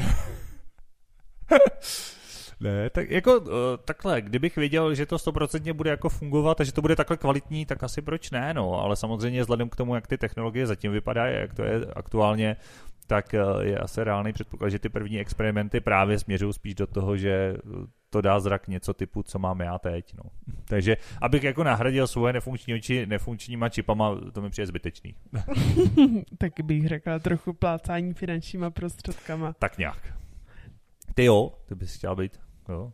[2.60, 3.48] Ne, tak jako uh,
[3.84, 7.66] takhle, kdybych věděl, že to stoprocentně bude jako fungovat a že to bude takhle kvalitní,
[7.66, 11.36] tak asi proč ne, no, ale samozřejmě vzhledem k tomu, jak ty technologie zatím vypadají,
[11.40, 12.56] jak to je aktuálně,
[13.08, 17.16] tak uh, je asi reálný předpoklad, že ty první experimenty právě směřují spíš do toho,
[17.16, 17.56] že
[18.10, 20.30] to dá zrak něco typu, co mám já teď, no.
[20.64, 25.14] Takže, abych jako nahradil svoje nefunkční oči nefunkčníma čipama, to mi přijde zbytečný.
[26.38, 29.52] Taky bych řekla trochu plácání finančníma prostředkama.
[29.52, 30.14] Tak nějak.
[31.14, 32.92] Ty jo, ty bys chtěl být, jo.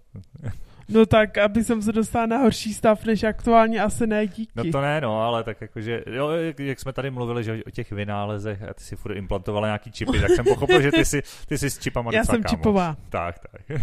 [0.89, 4.53] No tak, aby jsem se dostala na horší stav, než aktuálně asi ne díky.
[4.57, 7.71] No to ne, no, ale tak jakože, jo, jak, jak jsme tady mluvili, že o
[7.71, 11.23] těch vynálezech a ty si furt implantovala nějaký čipy, tak jsem pochopil, že ty jsi,
[11.47, 12.51] ty jsi s čipama Já jsem kámoš.
[12.51, 12.97] čipová.
[13.09, 13.71] Tak, tak.
[13.71, 13.79] Uh,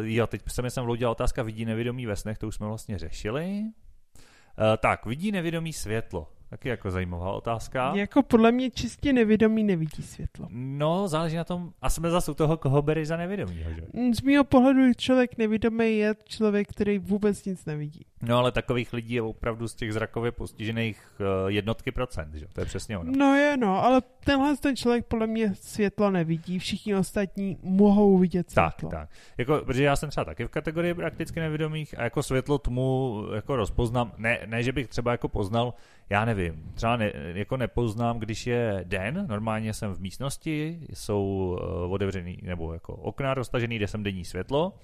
[0.02, 2.98] jo, teď se mi sem vloudila otázka, vidí nevědomí ve snech, to už jsme vlastně
[2.98, 3.62] řešili.
[3.62, 6.28] Uh, tak, vidí nevědomí světlo.
[6.50, 7.92] Taky jako zajímavá otázka.
[7.94, 10.46] Jako podle mě čistě nevědomý nevidí světlo.
[10.50, 13.82] No, záleží na tom, a jsme zase u toho, koho bereš za nevědomího, že?
[13.92, 18.00] Mm, Z mého pohledu člověk nevědomý je člověk, který vůbec nic nevidí.
[18.22, 22.46] No, ale takových lidí je opravdu z těch zrakově postižených uh, jednotky procent, že?
[22.52, 23.12] To je přesně ono.
[23.16, 28.54] No je no, ale tenhle ten člověk podle mě světlo nevidí, všichni ostatní mohou vidět
[28.54, 28.90] Tak, světlo.
[28.90, 29.08] tak.
[29.38, 33.56] Jako, protože já jsem třeba taky v kategorii prakticky nevědomých a jako světlo tmu jako
[33.56, 35.74] rozpoznám, ne, ne, že bych třeba jako poznal,
[36.10, 41.92] já nevím, třeba ne, jako nepoznám, když je den, normálně jsem v místnosti, jsou uh,
[41.92, 44.74] otevřený nebo jako okna roztažený, kde jsem denní světlo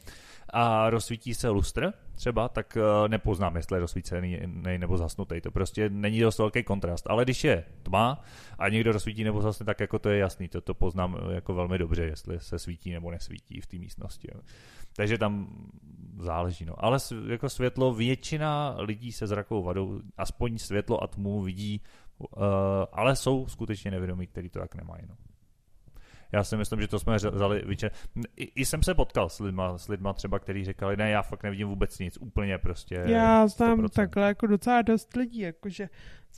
[0.50, 4.40] a rozsvítí se lustr třeba, tak uh, nepoznám, jestli je rozsvícený
[4.78, 5.40] nebo zasnutý.
[5.40, 7.06] To prostě není dost velký kontrast.
[7.10, 8.24] Ale když je tma
[8.58, 10.48] a někdo rozsvítí nebo zasne, tak jako to je jasný.
[10.48, 14.28] To, to poznám eh, jako velmi dobře, jestli se svítí nebo nesvítí v té místnosti.
[14.34, 14.40] Jo.
[14.96, 15.46] Takže tam
[16.18, 16.64] záleží.
[16.64, 16.84] No.
[16.84, 21.80] Ale jako světlo, většina lidí se zrakovou vadou, aspoň světlo a tmu vidí,
[22.18, 22.42] uh,
[22.92, 25.02] ale jsou skutečně nevědomí, kteří to tak nemají.
[25.08, 25.14] No.
[26.34, 27.90] Já si myslím, že to jsme vzali vyče...
[28.36, 31.42] I, I jsem se potkal s lidma, s lidma třeba, kteří říkali, ne, já fakt
[31.42, 33.88] nevidím vůbec nic, úplně prostě Já znám 100%.
[33.88, 35.88] takhle jako docela dost lidí, jakože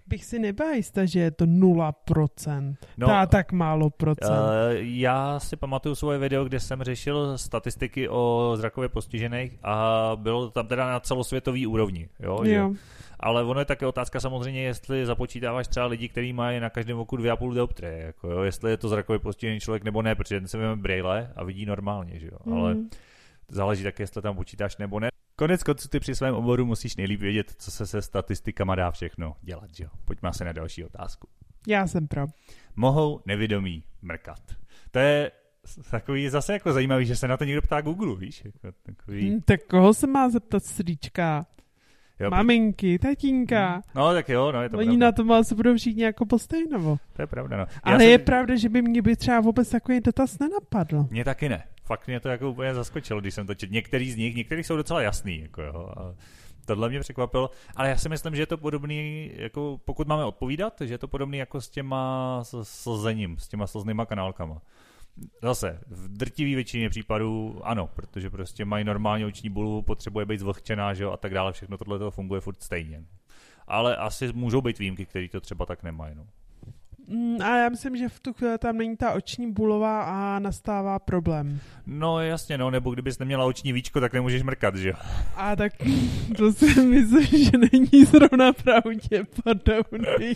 [0.06, 2.76] bych si nebyla jistá, že je to 0%.
[2.96, 4.30] No, tak málo procent.
[4.30, 10.44] Uh, já si pamatuju svoje video, kde jsem řešil statistiky o zrakově postižených a bylo
[10.44, 12.08] to tam teda na celosvětový úrovni.
[12.20, 12.62] Jo, že?
[13.20, 17.16] Ale ono je také otázka samozřejmě, jestli započítáváš třeba lidi, kteří mají na každém oku
[17.16, 20.58] 2,5 dioptrie, jako jo, jestli je to zrakově postižený člověk nebo ne, protože ten se
[20.58, 22.38] vezme brýle a vidí normálně, že jo.
[22.44, 22.52] Mm.
[22.52, 22.76] Ale
[23.48, 25.08] záleží také, jestli tam počítáš nebo ne.
[25.36, 29.36] Konec konců ty při svém oboru musíš nejlíp vědět, co se se statistikama dá všechno
[29.42, 29.90] dělat, že jo.
[30.04, 31.28] Pojďme se na další otázku.
[31.68, 32.26] Já jsem pro.
[32.76, 34.40] Mohou nevědomí mrkat.
[34.90, 35.30] To je
[35.90, 38.44] takový zase jako zajímavý, že se na to někdo ptá Google, víš?
[38.44, 41.46] Jako takový, Hm, tak koho se má zeptat stříčka?
[42.20, 43.82] Jo, Maminky, tatínka.
[43.94, 45.06] No tak jo, no je to Oni pravda.
[45.06, 46.96] na tom asi budou všichni jako postejnovo.
[47.12, 47.62] To je pravda, no.
[47.70, 51.06] Já Ale jsem- je pravda, že by mě by třeba vůbec takový dotaz nenapadl.
[51.10, 51.64] Mě taky ne.
[51.84, 53.72] Fakt mě to jako úplně zaskočilo, když jsem to četl.
[53.72, 55.92] Některý z nich, některý jsou docela jasný, jako jo.
[55.96, 56.14] A
[56.66, 60.74] tohle mě překvapilo, ale já si myslím, že je to podobný, jako pokud máme odpovídat,
[60.84, 64.60] že je to podobný jako s těma s slzením, s těma slznýma kanálkama.
[65.42, 70.94] Zase, v drtivý většině případů ano, protože prostě mají normální oční bulvu, potřebuje být zvlhčená,
[70.94, 73.04] že jo, a tak dále, všechno tohle to funguje furt stejně.
[73.66, 76.14] Ale asi můžou být výjimky, které to třeba tak nemají.
[76.14, 76.26] No.
[77.08, 80.98] Mm, a já myslím, že v tu chvíli tam není ta oční bulová a nastává
[80.98, 81.60] problém.
[81.86, 84.94] no jasně, no, nebo kdybys neměla oční víčko, tak nemůžeš mrkat, že jo.
[85.36, 85.72] A tak
[86.36, 90.34] to si myslím, že není zrovna pravděpodobný.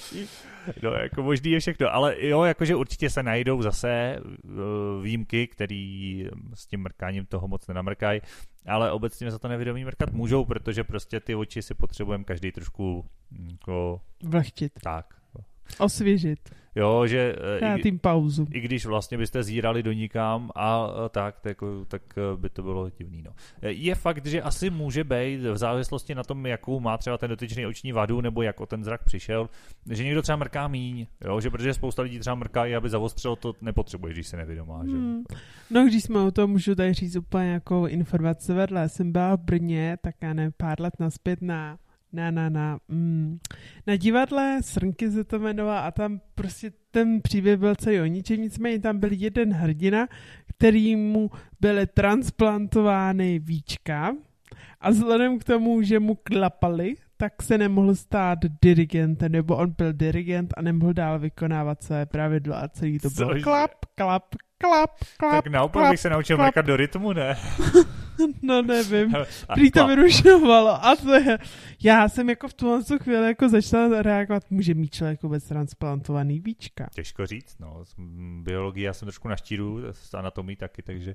[0.83, 6.27] No, jako možný je všechno, ale jo, jakože určitě se najdou zase uh, výjimky, který
[6.55, 8.21] s tím mrkáním toho moc nenamrkají,
[8.67, 13.05] ale obecně za to nevědomí mrkat můžou, protože prostě ty oči si potřebujeme každý trošku
[13.31, 15.07] mm, jako Vlhčit, tak.
[15.79, 18.47] osvěžit, Jo, že eh, dát i, jim pauzu.
[18.53, 21.57] i když vlastně byste zírali do nikam a eh, tak, tak,
[21.89, 23.23] tak eh, by to bylo divný.
[23.23, 23.31] No.
[23.63, 27.67] Je fakt, že asi může být v závislosti na tom, jakou má třeba ten dotyčný
[27.67, 29.51] oční vadu, nebo jak o ten zrak přišel,
[29.91, 31.41] že někdo třeba mrká míň, jo?
[31.41, 34.85] že protože spousta lidí třeba mrká i aby zavostřilo, to nepotřebuje, když se nevědomá.
[34.85, 34.93] Že?
[34.93, 35.23] Hmm.
[35.71, 38.89] No, když jsme o tom, můžu tady říct úplně jako informace vedle.
[38.89, 41.79] Jsem byla v Brně, tak já nevím, pár let naspět na
[42.13, 43.39] na, na, na, mm,
[43.87, 48.41] na divadle, Srnky se to jmenovala a tam prostě ten příběh byl celý o ničem,
[48.41, 50.09] nicméně tam byl jeden hrdina,
[50.47, 54.17] kterýmu byly transplantovány víčka
[54.81, 59.93] a vzhledem k tomu, že mu klapali, tak se nemohl stát dirigentem, nebo on byl
[59.93, 64.25] dirigent a nemohl dál vykonávat své pravidlo a celý to bylo klap, klap,
[64.61, 66.47] klap, klap, Tak naopak klap, bych se naučil klap.
[66.47, 67.37] mrkat do rytmu, ne?
[68.43, 69.15] No nevím.
[69.55, 70.85] Prý to vyrušovalo.
[70.85, 71.39] A to je,
[71.83, 76.41] já jsem jako v tuhle tu chvíli jako začala reagovat, může mít člověk vůbec transplantovaný
[76.41, 76.89] víčka.
[76.95, 77.85] Těžko říct, no.
[77.85, 77.95] Z
[78.43, 81.15] biologii já jsem trošku na štíru, s anatomí taky, takže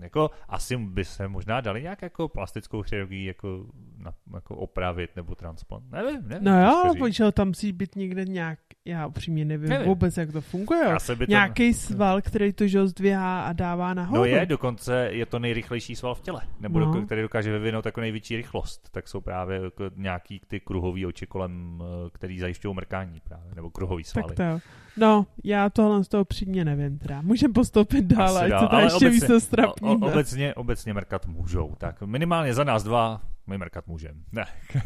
[0.00, 3.66] jako asi by se možná dali nějak jako plastickou chirurgii jako,
[4.06, 5.84] na, jako opravit nebo transplant.
[5.92, 6.44] Nevím, nevím.
[6.44, 9.86] No jo, ale počkej, tam musí být někde nějak Já upřímně nevím, Nevím.
[9.88, 10.84] vůbec, jak to funguje.
[10.86, 14.18] Asi by to- Nějaký sval, který to že zdvihá a dává nahoru.
[14.20, 16.94] No je, dokonce je to nejrychlejší sval v těle, nebo No.
[16.94, 17.02] no.
[17.06, 21.82] který dokáže vyvinout jako největší rychlost, tak jsou právě jako nějaký ty kruhový oči kolem,
[22.06, 24.34] eh, který zajišťují mrkání právě, nebo kruhový svaly.
[24.34, 24.60] Tak to.
[24.96, 27.22] No, já tohle z toho přímě nevím teda.
[27.22, 30.06] Můžeme postoupit dál, ať to ale ještě víc obecně- O, strapníme.
[30.06, 34.20] obecně, obecně mrkat můžou, tak minimálně za nás dva my mrkat můžeme.
[34.32, 34.46] Ne.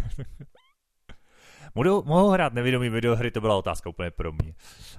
[1.74, 4.54] Budou, mohou hrát nevědomý videohry, to byla otázka úplně pro mě.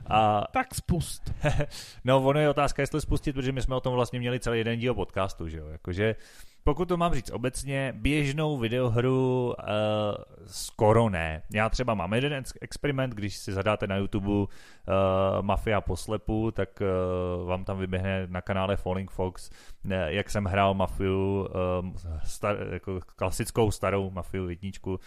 [0.09, 1.33] A Tak spust.
[2.03, 4.79] No, ono je otázka, jestli spustit, protože my jsme o tom vlastně měli celý jeden
[4.79, 5.67] díl podcastu, že jo?
[5.67, 6.15] Jakože,
[6.63, 9.55] pokud to mám říct obecně, běžnou videohru uh,
[10.45, 11.41] skoro ne.
[11.53, 14.47] Já třeba mám jeden ex- experiment, když si zadáte na YouTube uh,
[15.41, 19.49] Mafia poslepu, tak uh, vám tam vyběhne na kanále Falling Fox,
[19.83, 21.47] ne, jak jsem hrál Mafiu,
[21.79, 24.99] um, star, jako klasickou starou Mafiu jedničku,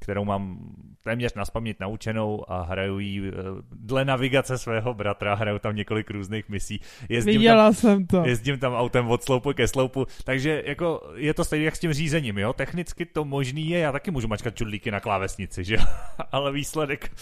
[0.00, 0.58] kterou mám
[1.02, 3.32] téměř na spaměť naučenou a hraju ji eh,
[3.72, 6.80] dle navigace svého bratra, hraju tam několik různých misí.
[7.08, 8.22] Jezdím tam, Viděla jsem to.
[8.24, 11.92] jezdím tam autem od sloupu ke sloupu, takže jako je to stejné jak s tím
[11.92, 12.52] řízením, jo?
[12.52, 15.76] Technicky to možný je, já taky můžu mačkat čudlíky na klávesnici, že?
[16.32, 17.12] Ale výsledek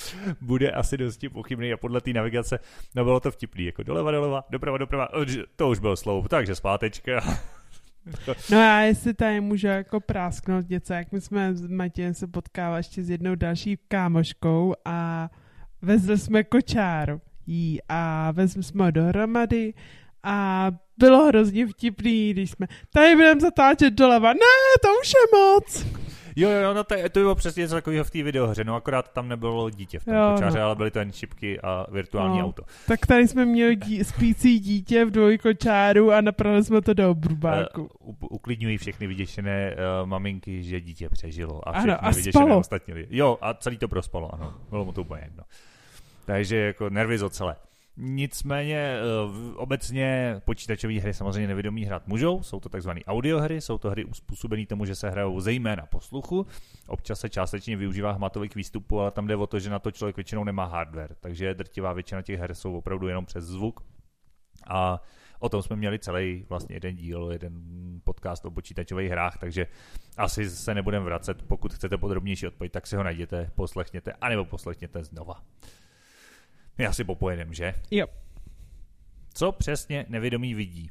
[0.40, 2.58] bude asi dosti pochybný a podle té navigace,
[2.94, 5.08] no bylo to vtipný, jako doleva, doleva, doprava, doprava,
[5.56, 7.20] to už byl sloup, takže zpátečka.
[8.50, 12.78] No já jestli tady můžu jako prásknout něco, jak my jsme s Matějem se potkávali
[12.78, 15.30] ještě s jednou další kámoškou a
[15.82, 19.74] vezli jsme kočár jí a vezli jsme ho dohromady
[20.22, 24.32] a bylo hrozně vtipný, když jsme tady budeme zatáčet doleva.
[24.32, 26.03] Ne, to už je moc.
[26.36, 29.28] Jo, jo, no to, to bylo přesně něco takového v té videohře, no akorát tam
[29.28, 30.64] nebylo dítě v tom Jo, kočáře, no.
[30.64, 32.44] ale byly to jen šipky a virtuální No.
[32.44, 32.62] auto.
[32.88, 37.82] Tak tady jsme měli dí, spící dítě v dvojkočáru a napravili jsme to do obrubáku.
[37.98, 42.58] Uh, uklidňují všechny vyděšené uh, maminky, že dítě přežilo a Ano, všechny a vyděšené spalo.
[42.58, 42.94] ostatní.
[43.10, 44.54] Jo, a celý to prospalo, ano.
[44.70, 45.44] Bylo mu to úplně jedno.
[46.24, 47.56] Takže jako nervy celé.
[47.96, 49.02] Nicméně eh,
[49.56, 54.66] obecně počítačové hry samozřejmě nevědomí hrát můžou, jsou to takzvané audiohry, jsou to hry uspůsobené
[54.66, 56.46] tomu, že se hrajou zejména posluchu,
[56.86, 60.16] občas se částečně využívá hmatových výstupů, ale tam jde o to, že na to člověk
[60.16, 63.84] většinou nemá hardware, takže drtivá většina těch her jsou opravdu jenom přes zvuk.
[64.66, 65.02] A
[65.38, 67.62] o tom jsme měli celý vlastně jeden díl, jeden
[68.04, 69.66] podcast o počítačových hrách, takže
[70.16, 75.04] asi se nebudeme vracet, pokud chcete podrobnější odpověď, tak si ho najděte, poslechněte, anebo poslechněte
[75.04, 75.42] znova.
[76.78, 77.74] My asi popojedem, že?
[77.90, 78.06] Jo.
[79.34, 80.90] Co přesně nevědomí vidí?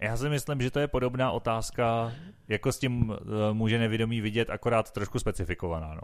[0.00, 2.12] Já si myslím, že to je podobná otázka,
[2.48, 3.16] jako s tím uh,
[3.52, 5.94] může nevědomí vidět, akorát trošku specifikovaná.
[5.94, 6.02] No.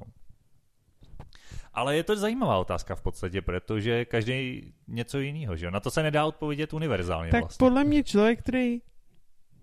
[1.75, 5.71] Ale je to zajímavá otázka v podstatě, protože každý něco jiného, že jo?
[5.71, 7.67] Na to se nedá odpovědět univerzálně Tak vlastně.
[7.67, 8.81] podle mě člověk, který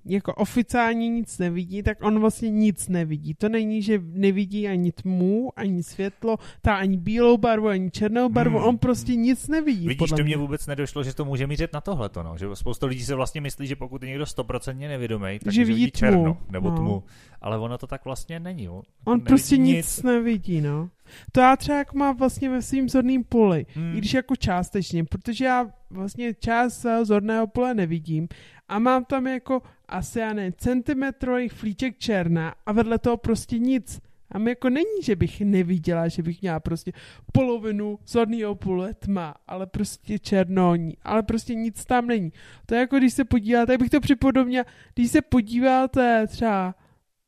[0.07, 3.33] jako oficiálně nic nevidí, tak on vlastně nic nevidí.
[3.33, 8.57] To není, že nevidí ani tmu, ani světlo, ta ani bílou barvu, ani černou barvu,
[8.57, 8.67] Hmm.
[8.67, 9.87] on prostě nic nevidí.
[9.87, 10.37] Vidíš, to mě.
[10.37, 12.37] vůbec nedošlo, že to může mířit na tohleto, no.
[12.37, 15.73] Že spousta lidí se vlastně myslí, že pokud je někdo stoprocentně nevědomý, tak Že vidí
[15.73, 16.75] vidí tmu, černo nebo no.
[16.77, 17.03] tmu.
[17.41, 18.63] Ale ono to tak vlastně není.
[18.63, 18.81] Jo.
[19.05, 20.89] On prostě nic nevidí, no.
[21.31, 23.95] To já třeba jako mám vlastně ve svým zorným poli, Hmm.
[23.95, 28.27] i když jako částečně, protože já vlastně část svého zorného pole nevidím
[28.67, 34.01] a mám tam jako asi, já nevím, centimetrový flíček černá a vedle toho prostě nic.
[34.31, 36.91] A mi jako není, že bych neviděla, že bych měla prostě
[37.33, 42.31] polovinu zorného pole tma, ale prostě černo, ale prostě nic tam není.
[42.65, 46.75] To je jako když se podíváte, jak bych to připodobnila, když se podíváte třeba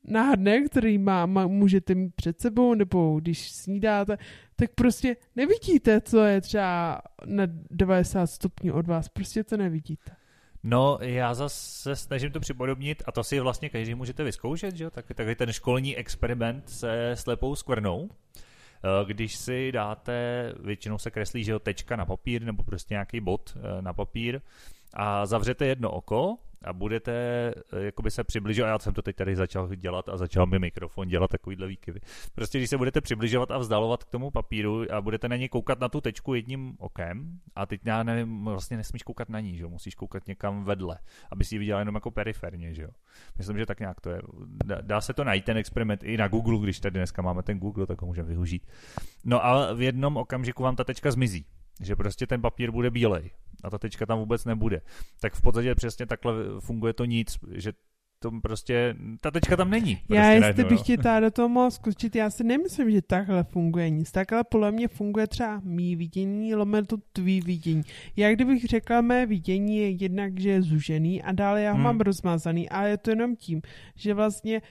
[0.03, 4.17] na hrnek, který má, má, můžete mít před sebou, nebo když snídáte,
[4.55, 9.09] tak prostě nevidíte, co je třeba na 90 stupňů od vás.
[9.09, 10.18] Prostě to nevidíte.
[10.63, 14.89] No, já zase snažím to připodobnit a to si vlastně každý můžete vyzkoušet, že jo?
[14.89, 18.09] Tak, takový ten školní experiment se slepou skvrnou.
[18.35, 20.13] Eh, Když si dáte,
[20.59, 24.41] většinou se kreslí, že jo, tečka na papír nebo prostě nějaký bod eh, na papír
[24.93, 27.11] a zavřete jedno oko a budete
[27.73, 31.07] eh, jakoby se přibližovat, já jsem to teď tady začal dělat a začal mi mikrofon
[31.07, 31.99] dělat takovýhle výkyvy.
[32.35, 35.79] Prostě když se budete přibližovat a vzdalovat k tomu papíru a budete na ně koukat
[35.79, 39.63] na tu tečku jedním okem a teď já nevím, vlastně nesmíš koukat na ní, že
[39.63, 39.69] jo?
[39.69, 40.99] musíš koukat někam vedle,
[41.31, 42.89] aby si ji viděla jenom jako periferně, že jo.
[43.37, 44.21] Myslím, že tak nějak to je.
[44.81, 47.87] Dá se to najít ten experiment i na Google, když tady dneska máme ten Google,
[47.87, 48.67] tak ho můžeme využít.
[49.25, 51.45] No a v jednom okamžiku vám ta tečka zmizí,
[51.79, 53.31] že prostě ten papír bude bílej
[53.63, 54.81] a ta tečka tam vůbec nebude.
[55.21, 57.73] Tak v podstatě přesně takhle funguje to nic, že
[58.21, 59.95] to prostě, ta tečka tam není.
[59.95, 63.01] Prostě já jestli najednou, bych ti tady do toho mohl skočit, já si nemyslím, že
[63.01, 64.11] takhle funguje nic.
[64.11, 67.81] Takhle podle mě funguje třeba mý vidění, lomeno to tvý vidění.
[68.15, 71.83] Já kdybych řekla, mé vidění je jednak, že je zužený a dále já ho Hmm.
[71.83, 73.61] mám rozmazaný a je to jenom tím,
[73.95, 74.61] že vlastně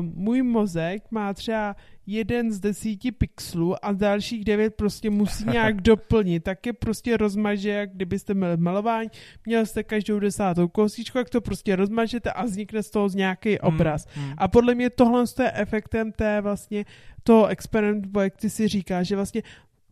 [0.00, 6.44] můj mozek má třeba jeden z desíti pixelů a dalších devět prostě musí nějak doplnit.
[6.44, 9.10] Tak je prostě rozmaže, jak kdybyste měli malování,
[9.46, 13.58] měl jste každou desátou kostičku, jak to prostě rozmažete a vznikne z toho nějaký hmm,
[13.62, 14.06] obraz.
[14.06, 14.34] Hmm, hmm.
[14.38, 16.84] A podle mě tohle je efektem té vlastně
[17.22, 19.42] toho experimentu, jak ty si říká, že vlastně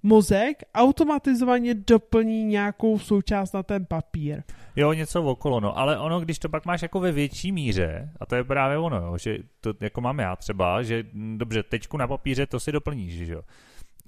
[0.05, 4.43] mozek automatizovaně doplní nějakou součást na ten papír.
[4.77, 8.27] Jo, něco okolo, no, ale ono, když to pak máš jako ve větší míře, a
[8.27, 11.97] to je právě ono, jo, že to jako mám já třeba, že hm, dobře, tečku
[11.97, 13.43] na papíře to si doplníš, že jo.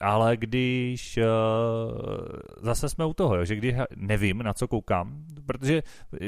[0.01, 1.25] Ale když uh,
[2.63, 5.83] zase jsme u toho, že když nevím, na co koukám, protože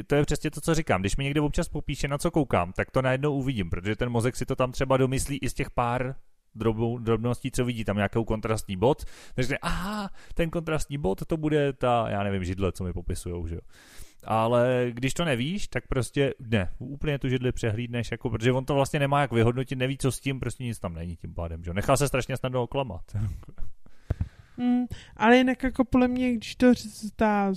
[0.06, 2.90] to je přesně to, co říkám, když mi někde občas popíše, na co koukám, tak
[2.90, 6.14] to najednou uvidím, protože ten mozek si to tam třeba domyslí i z těch pár
[6.55, 11.72] drobnou, drobností, co vidí, tam nějakou kontrastní bod, takže aha, ten kontrastní bod, to bude
[11.72, 13.61] ta, já nevím, židle, co mi popisujou, že jo.
[14.24, 18.74] Ale když to nevíš, tak prostě ne, úplně tu židli přehlídneš, jako, protože on to
[18.74, 21.70] vlastně nemá jak vyhodnotit, neví, co s tím, prostě nic tam není tím pádem, že
[21.70, 21.74] jo.
[21.74, 23.03] Nechá se strašně snadno oklamat.
[24.59, 24.86] Mm,
[25.16, 26.72] ale jinak jako podle mě, když to
[27.16, 27.55] ta,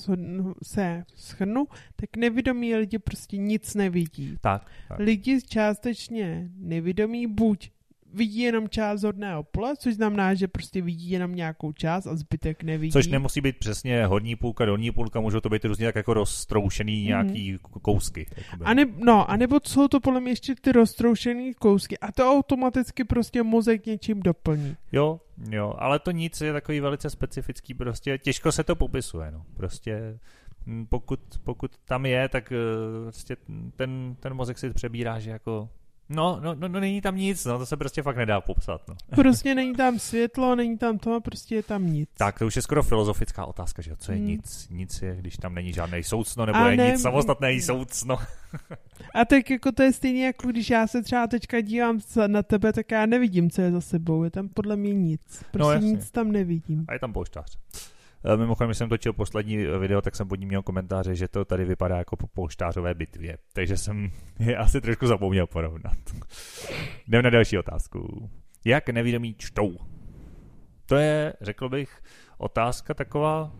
[0.63, 4.37] se schrnu, tak nevědomí lidi prostě nic nevidí.
[4.41, 4.99] Tak, tak.
[4.99, 7.71] Lidi částečně nevědomí buď
[8.13, 12.63] vidí jenom část horného pole, což znamená, že prostě vidí jenom nějakou část a zbytek
[12.63, 12.91] nevidí.
[12.91, 16.93] Což nemusí být přesně horní půlka, dolní půlka, můžou to být různě tak jako roztroušený
[16.93, 17.07] mm-hmm.
[17.07, 18.25] nějaký kousky.
[18.63, 22.31] A ne, no, a nebo jsou to podle mě ještě ty roztroušený kousky a to
[22.31, 24.75] automaticky prostě mozek něčím doplní.
[24.91, 29.45] Jo, jo, ale to nic je takový velice specifický, prostě těžko se to popisuje, no,
[29.53, 30.19] prostě
[30.65, 32.55] hm, pokud, pokud tam je, tak eh,
[33.03, 33.37] prostě
[33.75, 35.69] ten, ten mozek si přebírá, že jako
[36.11, 38.81] No, no, no, no, není tam nic, no, to se prostě fakt nedá popsat.
[38.87, 38.95] No.
[39.15, 42.09] Prostě není tam světlo, není tam to, prostě je tam nic.
[42.17, 44.27] Tak, to už je skoro filozofická otázka, že co je hmm.
[44.27, 44.67] nic?
[44.69, 46.91] Nic je, když tam není žádný soucno, nebo A je ne...
[46.91, 48.17] nic samostatné soucno.
[49.13, 52.73] A tak jako to je stejně, jako když já se třeba teďka dívám na tebe,
[52.73, 54.23] tak já nevidím, co je za sebou.
[54.23, 55.43] Je tam podle mě nic.
[55.51, 56.85] Prostě no, nic tam nevidím.
[56.87, 57.57] A je tam poštář.
[58.25, 61.45] Eh, mimochodem, když jsem točil poslední video, tak jsem pod ním měl komentáře, že to
[61.45, 63.37] tady vypadá jako po polštářové bitvě.
[63.53, 65.97] Takže jsem je asi trošku zapomněl porovnat.
[67.07, 68.29] Jdeme na další otázku.
[68.65, 69.77] Jak nevědomí čtou?
[70.85, 72.01] To je, řekl bych,
[72.37, 73.51] otázka taková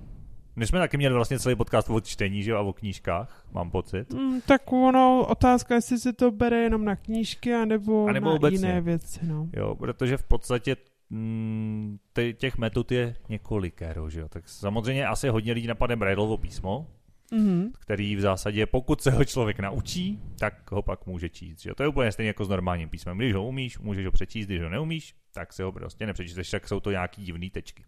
[0.55, 4.14] my jsme taky měli vlastně celý podcast o čtení, že a o knížkách, mám pocit.
[4.14, 8.36] Mm, tak ono, otázka, jestli se to bere jenom na knížky, anebo, a nebo na
[8.36, 8.57] obecně.
[8.57, 9.20] jiné věci.
[9.24, 9.49] No.
[9.53, 10.76] Jo, protože v podstatě
[11.12, 11.99] mm,
[12.38, 14.30] těch metod je několikero, že jo?
[14.30, 16.88] Tak samozřejmě asi hodně lidí napadne Brailleovo písmo,
[17.32, 17.72] mm-hmm.
[17.80, 21.62] který v zásadě, pokud se ho člověk naučí, tak ho pak může číst.
[21.62, 21.76] Že?
[21.76, 23.18] To je úplně stejně jako s normálním písmem.
[23.18, 26.68] Když ho umíš, můžeš ho přečíst, když ho neumíš, tak se ho prostě nepřečísteš, tak
[26.68, 27.84] jsou to nějaký divný tečky.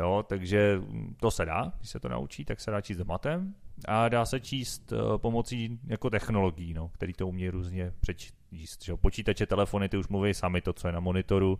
[0.00, 0.80] Jo, takže
[1.20, 3.54] to se dá, když se to naučí, tak se dá číst matem
[3.88, 8.84] a dá se číst uh, pomocí jako technologií, no, který to umí různě přečíst.
[8.84, 8.96] Že?
[8.96, 11.58] Počítače, telefony, ty už mluví sami to, co je na monitoru,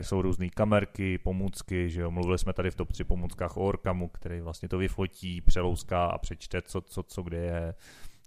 [0.00, 4.08] jsou různé kamerky, pomůcky, že jo, mluvili jsme tady v top 3 pomůckách o Orkamu,
[4.08, 7.74] který vlastně to vyfotí, přelouská a přečte, co, co, co kde je.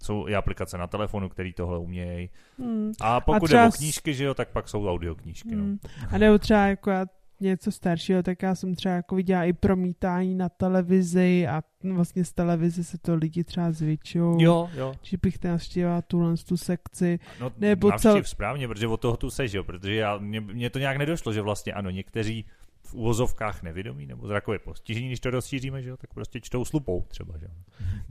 [0.02, 2.30] Jsou i aplikace na telefonu, který tohle umějí.
[2.58, 2.92] Hmm.
[3.00, 3.62] A pokud a třeba...
[3.62, 5.56] jde o knížky, že jo, tak pak jsou audioknížky.
[5.56, 5.62] No.
[5.62, 5.78] Hmm.
[6.02, 6.08] No.
[6.10, 7.06] A nebo třeba jako já
[7.42, 11.62] něco staršího, tak já jsem třeba jako viděla i promítání na televizi a
[11.94, 14.42] vlastně z televize se to lidi třeba zvětšují.
[14.42, 14.94] Jo, jo.
[15.02, 17.18] Že bych navštívila tuhle tu sekci.
[17.40, 18.24] No, nebo cel...
[18.24, 21.42] správně, protože od toho tu seš, jo, protože já, mě, mě, to nějak nedošlo, že
[21.42, 22.44] vlastně ano, někteří
[22.92, 26.72] v úvozovkách nevědomí nebo zrakové postižení, když to rozšíříme, že jo, tak prostě čtou s
[26.72, 27.52] lupou třeba, že jo.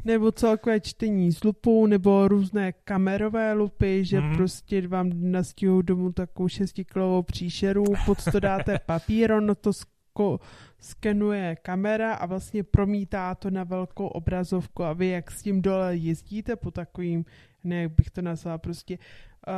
[0.05, 4.36] Nebo celkové čtení s lupou, nebo různé kamerové lupy, že mm.
[4.36, 10.39] prostě vám nastihou domů takovou šestikilovou příšeru, pod to dáte papír, ono to sko-
[10.79, 15.95] skenuje kamera a vlastně promítá to na velkou obrazovku a vy jak s tím dole
[15.95, 17.25] jezdíte po takovým,
[17.64, 18.97] ne, jak bych to nazvala, prostě
[19.47, 19.53] uh,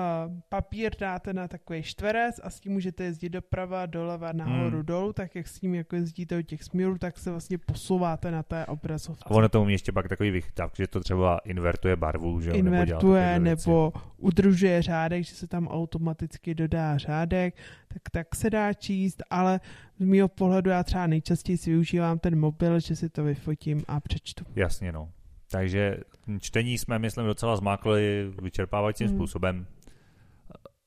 [0.49, 4.85] papír dáte na takový čtverec a s tím můžete jezdit doprava, doleva, nahoru, hmm.
[4.85, 8.43] dolů, tak jak s tím jako jezdíte od těch směrů, tak se vlastně posouváte na
[8.43, 9.23] té obrazovce.
[9.27, 13.39] A ono to umí ještě pak takový vychytav, že to třeba invertuje barvu, že Invertuje
[13.39, 17.55] nebo, nebo udržuje řádek, že se tam automaticky dodá řádek,
[17.87, 19.59] tak tak se dá číst, ale
[19.99, 23.99] z mého pohledu já třeba nejčastěji si využívám ten mobil, že si to vyfotím a
[23.99, 24.45] přečtu.
[24.55, 25.09] Jasně, no.
[25.53, 25.97] Takže
[26.39, 29.17] čtení jsme, myslím, docela zmákli vyčerpávajícím hmm.
[29.17, 29.67] způsobem.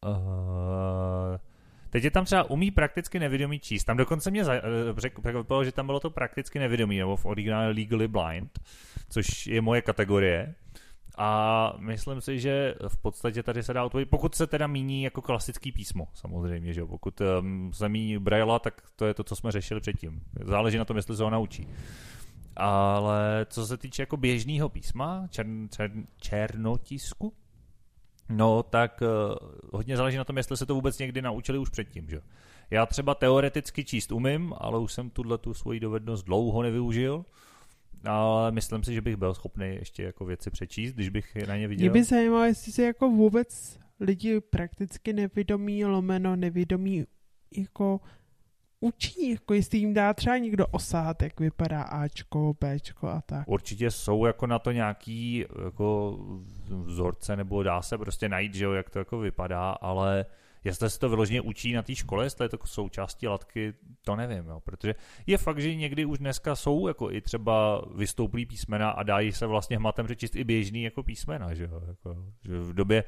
[0.06, 1.36] Uh,
[1.90, 3.84] teď je tam třeba umí prakticky nevědomý číst.
[3.84, 4.62] Tam dokonce mě eh,
[4.96, 5.22] řekl,
[5.64, 8.58] že tam bylo to prakticky nevědomý, nebo v originále legally blind,
[9.08, 10.54] což je moje kategorie.
[11.18, 15.22] A myslím si, že v podstatě tady se dá odpovědět, pokud se teda míní jako
[15.22, 19.52] klasický písmo, samozřejmě, že pokud um, se míní Braille, tak to je to, co jsme
[19.52, 20.20] řešili předtím.
[20.42, 21.68] Záleží na tom, jestli se ho naučí.
[22.56, 27.32] Ale co se týče jako běžného písma, čern, čern, černotisku,
[28.28, 32.08] No, tak uh, hodně záleží na tom, jestli se to vůbec někdy naučili už předtím,
[32.08, 32.20] že?
[32.70, 37.24] Já třeba teoreticky číst umím, ale už jsem tuhle tu svoji dovednost dlouho nevyužil,
[38.04, 41.68] ale myslím si, že bych byl schopný ještě jako věci přečíst, když bych na ně
[41.68, 41.84] viděl.
[41.84, 47.04] Mě by zajímalo, jestli se jako vůbec lidi prakticky nevědomí, lomeno nevědomí
[47.56, 48.00] jako
[48.80, 53.48] učí, jako jestli jim dá třeba někdo osát, jak vypadá Ačko, Bčko a tak.
[53.48, 56.18] Určitě jsou jako na to nějaký jako
[56.68, 60.26] vzorce, nebo dá se prostě najít, že jo, jak to jako vypadá, ale
[60.66, 64.46] jestli se to vyloženě učí na té škole, jestli je to součástí latky, to nevím,
[64.46, 64.94] jo, protože
[65.26, 69.46] je fakt, že někdy už dneska jsou jako i třeba vystouplý písmena a dají se
[69.46, 73.04] vlastně hmatem přečíst i běžný jako písmena, že jo, jako, že v době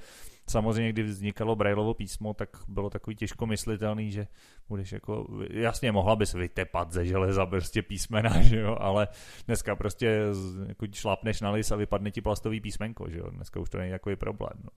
[0.46, 4.26] samozřejmě, kdy vznikalo Braillovo písmo, tak bylo takový těžko myslitelný, že
[4.68, 9.08] budeš jako, jasně mohla bys vytepat ze železa prostě písmena, že jo, ale
[9.46, 10.20] dneska prostě
[10.66, 13.90] jako šlápneš na lis a vypadne ti plastový písmenko, že jo, dneska už to není
[13.90, 14.70] takový problém, no.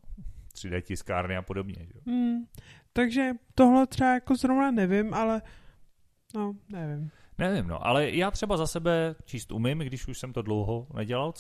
[0.56, 2.02] 3D tiskárny a podobně, že jo.
[2.06, 2.46] Hmm,
[2.94, 5.42] takže tohle třeba jako zrovna nevím, ale
[6.36, 7.12] no, nevím.
[7.38, 11.34] Nevím, no, ale já třeba za sebe číst umím, když už jsem to dlouho nedělal,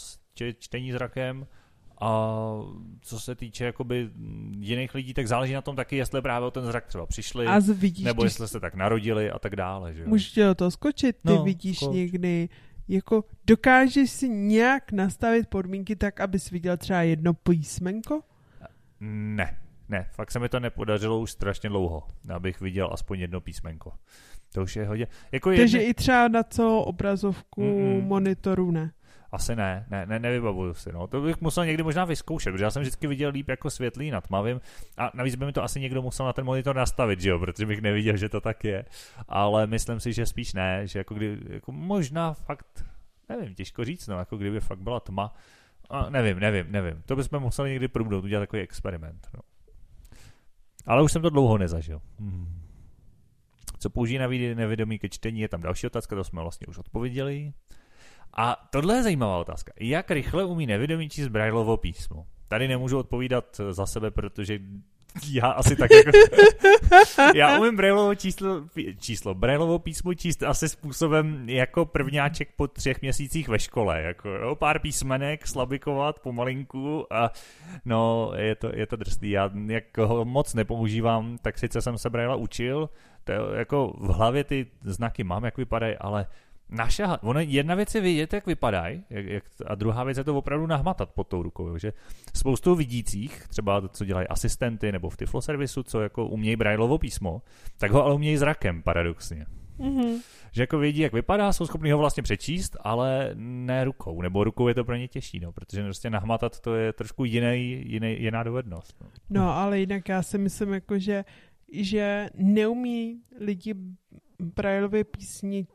[0.59, 1.47] čtení zrakem,
[2.01, 2.09] a
[3.01, 4.09] co se týče jakoby
[4.59, 7.59] jiných lidí, tak záleží na tom taky, jestli právě o ten zrak třeba přišli, a
[7.59, 9.93] vidíš, nebo jestli se tak narodili a tak dále.
[9.93, 10.05] Že?
[10.05, 11.95] Můžeš do toho skočit, ty no, vidíš skoč.
[11.95, 12.49] někdy,
[12.87, 18.21] jako dokážeš si nějak nastavit podmínky tak, abys viděl třeba jedno písmenko?
[19.01, 19.57] Ne,
[19.89, 23.93] ne, fakt se mi to nepodařilo už strašně dlouho, abych viděl aspoň jedno písmenko.
[24.53, 25.07] To už je hodně.
[25.31, 25.89] Jako Takže jedny...
[25.89, 28.07] i třeba na celou obrazovku Mm-mm.
[28.07, 28.91] monitoru ne.
[29.31, 30.91] Asi ne, ne, ne nevybavuju si.
[30.91, 31.07] No.
[31.07, 34.27] To bych musel někdy možná vyzkoušet, protože já jsem vždycky viděl líp jako světlý nad
[34.27, 34.61] tmavým
[34.97, 37.65] a navíc by mi to asi někdo musel na ten monitor nastavit, že jo, protože
[37.65, 38.85] bych neviděl, že to tak je.
[39.27, 42.85] Ale myslím si, že spíš ne, že jako, kdy, jako možná fakt,
[43.29, 45.33] nevím, těžko říct, no, jako kdyby fakt byla tma.
[45.91, 47.01] A nevím, nevím, nevím.
[47.05, 49.27] To bychom museli někdy průbnout, udělat takový experiment.
[49.33, 49.39] No.
[50.85, 52.01] Ale už jsem to dlouho nezažil.
[52.19, 52.61] Hmm.
[53.79, 57.53] Co použijí na nevědomí ke čtení, je tam další otázka, to jsme vlastně už odpověděli.
[58.37, 59.73] A tohle je zajímavá otázka.
[59.79, 62.27] Jak rychle umí nevědomí číst Braillovo písmo?
[62.47, 64.59] Tady nemůžu odpovídat za sebe, protože
[65.31, 66.11] já asi tak jako...
[67.35, 68.63] já umím Braillovo číslo,
[68.99, 74.55] číslo, Braillovo písmo číst asi způsobem jako prvňáček po třech měsících ve škole, jako jo,
[74.55, 77.31] pár písmenek, slabikovat pomalinku a
[77.85, 79.29] no, je to, je to drsný.
[79.29, 82.89] Já jak ho moc nepoužívám, tak sice jsem se Brailla učil,
[83.23, 86.25] to je, jako v hlavě ty znaky mám, jak vypadají, ale
[86.71, 90.37] naše, ono, jedna věc je vidět, jak vypadají, jak, jak, a druhá věc je to
[90.37, 91.77] opravdu nahmatat pod tou rukou.
[91.77, 91.93] že
[92.35, 97.41] spoustu vidících, třeba co dělají asistenty nebo v Tiflo servisu, co jako umějí Braillovo písmo,
[97.77, 99.45] tak ho ale umějí zrakem, paradoxně.
[99.79, 100.21] Mm-hmm.
[100.51, 104.67] Že jako vědí, jak vypadá, jsou schopni ho vlastně přečíst, ale ne rukou, nebo rukou
[104.67, 108.43] je to pro ně těžší, no, protože prostě nahmatat to je trošku jiný, jiný, jiná
[108.43, 108.97] dovednost.
[109.01, 109.07] No.
[109.29, 111.25] no, ale jinak já si myslím, jako, že,
[111.73, 113.75] že neumí lidi
[114.39, 115.67] Braillové písni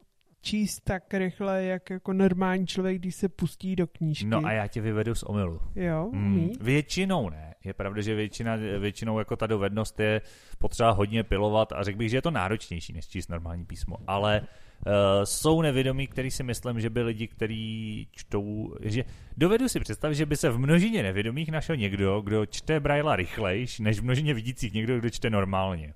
[0.47, 4.27] číst tak rychle, jak jako normální člověk, když se pustí do knížky.
[4.27, 5.61] No a já tě vyvedu z omylu.
[5.75, 7.55] Jo, mm, Většinou ne.
[7.65, 10.21] Je pravda, že většina, většinou jako ta dovednost je
[10.59, 13.97] potřeba hodně pilovat a řekl bych, že je to náročnější, než číst normální písmo.
[14.07, 14.93] Ale uh,
[15.25, 19.05] jsou nevědomí, který si myslím, že by lidi, kteří čtou, že
[19.37, 23.79] dovedu si představit, že by se v množině nevědomých našel někdo, kdo čte Brailla rychlejš,
[23.79, 25.87] než v množině vidících někdo, kdo čte normálně.
[25.87, 25.93] Jo,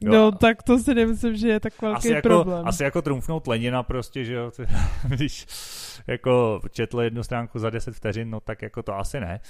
[0.00, 2.66] no, tak to si nemyslím, že je tak velký asi jako, problém.
[2.66, 4.50] Asi jako trumfnout Lenina prostě, že jo,
[5.08, 5.46] když
[6.06, 9.40] jako četl jednu stránku za 10 vteřin, no tak jako to asi ne.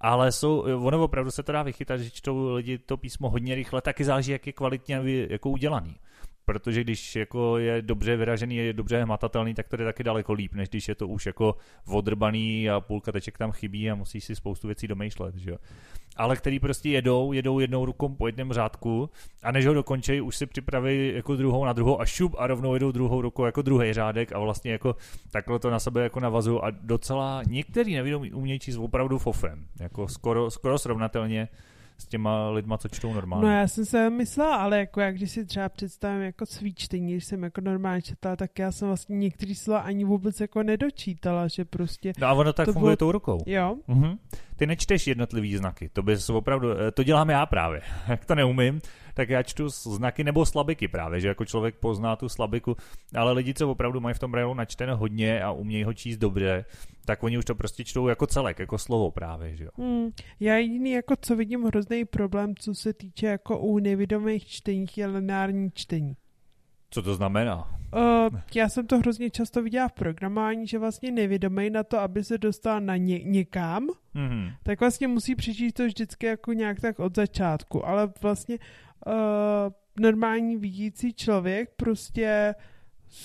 [0.00, 3.80] Ale jsou, ono opravdu se to dá vychytat, že čtou lidi to písmo hodně rychle,
[3.80, 5.00] taky záleží, jak je kvalitně
[5.30, 5.96] jako udělaný.
[6.44, 10.54] Protože když jako je dobře vyražený, je dobře hmatatelný, tak to je taky daleko líp,
[10.54, 14.36] než když je to už jako odrbaný a půlka teček tam chybí a musíš si
[14.36, 15.56] spoustu věcí domýšlet, že jo.
[16.16, 19.10] Ale který prostě jedou, jedou jednou rukou po jednom řádku
[19.42, 22.74] a než ho dokončí, už si připraví jako druhou na druhou a šup a rovnou
[22.74, 24.96] jedou druhou rukou jako druhý řádek a vlastně jako
[25.30, 30.08] takhle to na sebe jako navazují a docela některý nevědomí umějí číst opravdu fofem, jako
[30.08, 31.48] skoro, skoro srovnatelně
[31.98, 33.46] s těma lidma, co čtou normálně.
[33.46, 37.12] No já jsem se myslela, ale jako jak když si třeba představím jako svý čtení,
[37.12, 41.48] když jsem jako normálně četla, tak já jsem vlastně některý slova ani vůbec jako nedočítala,
[41.48, 42.12] že prostě...
[42.18, 42.96] No a ono tak to funguje bylo...
[42.96, 43.38] tou rukou.
[43.46, 43.76] Jo.
[43.88, 44.18] Mhm.
[44.56, 48.80] Ty nečteš jednotlivý znaky, to bys opravdu, eh, to dělám já právě, jak to neumím,
[49.14, 52.76] tak já čtu znaky nebo slabiky právě, že jako člověk pozná tu slabiku,
[53.14, 56.64] ale lidi, co opravdu mají v tom brailu načteno hodně a umějí ho číst dobře,
[57.04, 59.70] tak oni už to prostě čtou jako celek, jako slovo právě, že jo.
[59.78, 60.10] Hmm.
[60.40, 65.06] Já jediný jako co vidím hrozný problém, co se týče jako u nevědomých čtení, je
[65.06, 66.16] lineární čtení.
[66.90, 67.74] Co to znamená?
[67.96, 72.24] uh, já jsem to hrozně často viděla v programování, že vlastně nevědomý na to, aby
[72.24, 74.52] se dostal na ně, někam, Mm-hmm.
[74.62, 78.58] tak vlastně musí přečíst to vždycky jako nějak tak od začátku, ale vlastně
[79.06, 79.12] uh,
[80.00, 82.54] normální vidící člověk prostě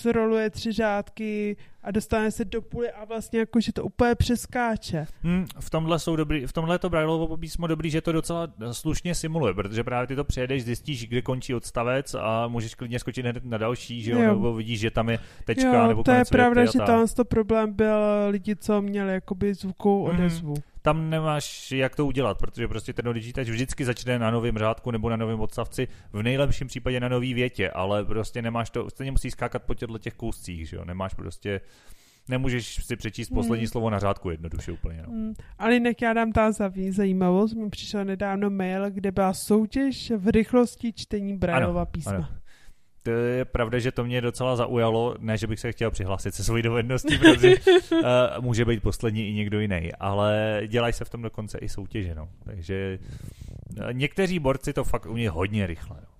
[0.01, 5.05] zroluje tři řádky a dostane se do půly a vlastně jako, že to úplně přeskáče.
[5.23, 9.15] Hmm, v tomhle jsou dobrý, v tomhle to Brailleovo písmo dobrý, že to docela slušně
[9.15, 13.45] simuluje, protože právě ty to přejedeš, zjistíš, kde končí odstavec a můžeš klidně skočit hned
[13.45, 14.27] na další, že jo, Jo.
[14.33, 17.73] nebo vidíš, že tam je tečka, jo, nebo to je pravda, že tohle to problém
[17.73, 17.97] byl
[18.29, 20.15] lidi, co měli jakoby zvukovou Mhm.
[20.19, 20.53] odezvu.
[20.81, 25.09] Tam nemáš jak to udělat, protože prostě ten odečítač vždycky začne na novém řádku nebo
[25.09, 29.31] na novém odstavci, v nejlepším případě na nový větě, ale prostě nemáš to, stejně musíš
[29.31, 31.61] skákat po těchto těch kouscích, že jo, nemáš prostě
[32.29, 33.71] Nemůžeš si přečíst poslední Hmm.
[33.71, 35.03] slovo na řádku jednoduše úplně.
[35.07, 35.13] No.
[35.13, 35.33] Mm.
[35.59, 36.51] Ale jinak já dám ta
[36.89, 37.53] zajímavost.
[37.53, 42.11] Mi přišel nedávno mail, kde byla soutěž v rychlosti čtení Braillova písma.
[42.11, 42.27] ano.
[43.09, 46.43] To je pravda, že to mě docela zaujalo, ne, že bych se chtěl přihlásit se
[46.43, 47.55] svojí dovedností, protože
[47.91, 47.99] uh,
[48.39, 52.29] může být poslední i někdo jiný, ale dělají se v tom dokonce i soutěže, no.
[52.45, 52.99] takže
[53.79, 55.97] uh, někteří borci to fakt umí hodně rychle.
[56.01, 56.18] No.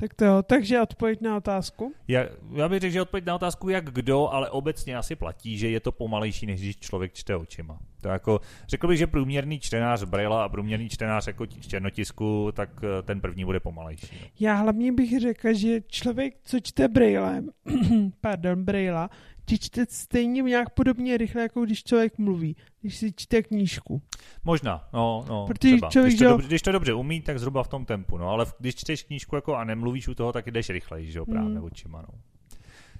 [0.00, 1.92] Tak to jo, takže odpověď na otázku.
[2.08, 5.70] Já, já bych řekl, že odpověď na otázku, jak kdo, ale obecně asi platí, že
[5.70, 7.78] je to pomalejší, než když člověk čte očima.
[8.00, 13.02] To jako, řekl bych, že průměrný čtenář Brailla a průměrný čtenář jako černotisku, tak eh,
[13.02, 14.18] ten první bude pomalejší.
[14.22, 14.28] No.
[14.40, 17.50] Já hlavně bych řekla, že člověk, co čte Braillem,
[18.20, 19.10] pardon, Brailla,
[19.48, 24.02] ti čte stejně nějak podobně rychle, jako když člověk mluví, když si čte knížku.
[24.44, 25.90] Možná, no, no Protože třeba.
[25.90, 28.46] člověk, když, to dobře, když to dobře umí, tak zhruba v tom tempu, no, ale
[28.58, 31.64] když čteš knížku jako a nemluvíš u toho, tak jdeš rychleji, že jo, právě Mm.
[31.64, 32.18] očima, no.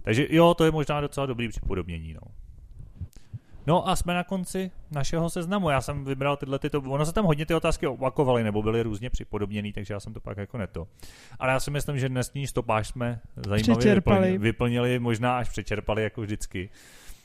[0.03, 2.21] Takže jo, to je možná docela dobrý připodobnění, no.
[3.69, 5.71] No a jsme na konci našeho seznamu.
[5.71, 8.83] Já jsem vybral tyhle ty, to, ono se tam hodně ty otázky opakovaly, nebo byly
[8.83, 10.89] různě připodobněný, takže já jsem to pak jako neto.
[11.39, 16.21] Ale já si myslím, že dnesní stopáž jsme zajímavě vyplnili, vyplnili, možná až přečerpali, jako
[16.23, 16.71] vždycky.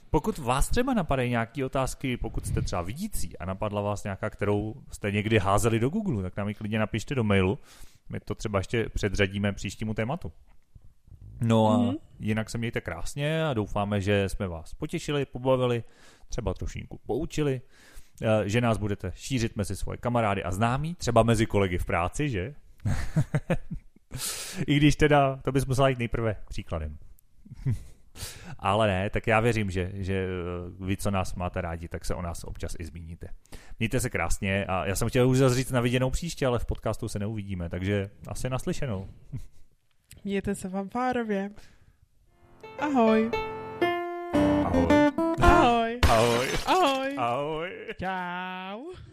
[0.09, 4.75] Pokud vás třeba napadají nějaké otázky, pokud jste třeba vidící a napadla vás nějaká, kterou
[4.91, 7.59] jste někdy házeli do Google, tak nám ji klidně napište do mailu.
[8.09, 10.31] My to třeba ještě předřadíme příštímu tématu.
[11.41, 11.95] No a Mhm.
[12.19, 15.83] jinak se mějte krásně a doufáme, že jsme vás potěšili, pobavili,
[16.29, 17.61] třeba trošinku poučili,
[18.21, 22.29] eh, že nás budete šířit mezi svoje kamarády a známí, třeba mezi kolegy v práci,
[22.29, 22.53] že?
[24.67, 26.97] I když teda to bys musela jít nejprve příkladem.
[28.59, 32.15] Ale ne, tak já věřím, že, že eh, vy, co nás máte rádi, tak se
[32.15, 33.27] o nás občas i zmíníte.
[33.79, 36.65] Mějte se krásně a já jsem chtěl už zase říct na viděnou příště, ale v
[36.65, 39.09] podcastu se neuvidíme, takže asi naslyšenou.
[40.23, 41.51] Mějte se fanfárově.
[42.79, 43.31] Ahoj.
[44.63, 44.87] Ahoj.
[45.41, 45.99] Ahoj.
[46.09, 46.49] Ahoj.
[46.65, 47.15] Ahoj.
[47.17, 47.69] Ahoj.
[47.99, 49.12] Čau.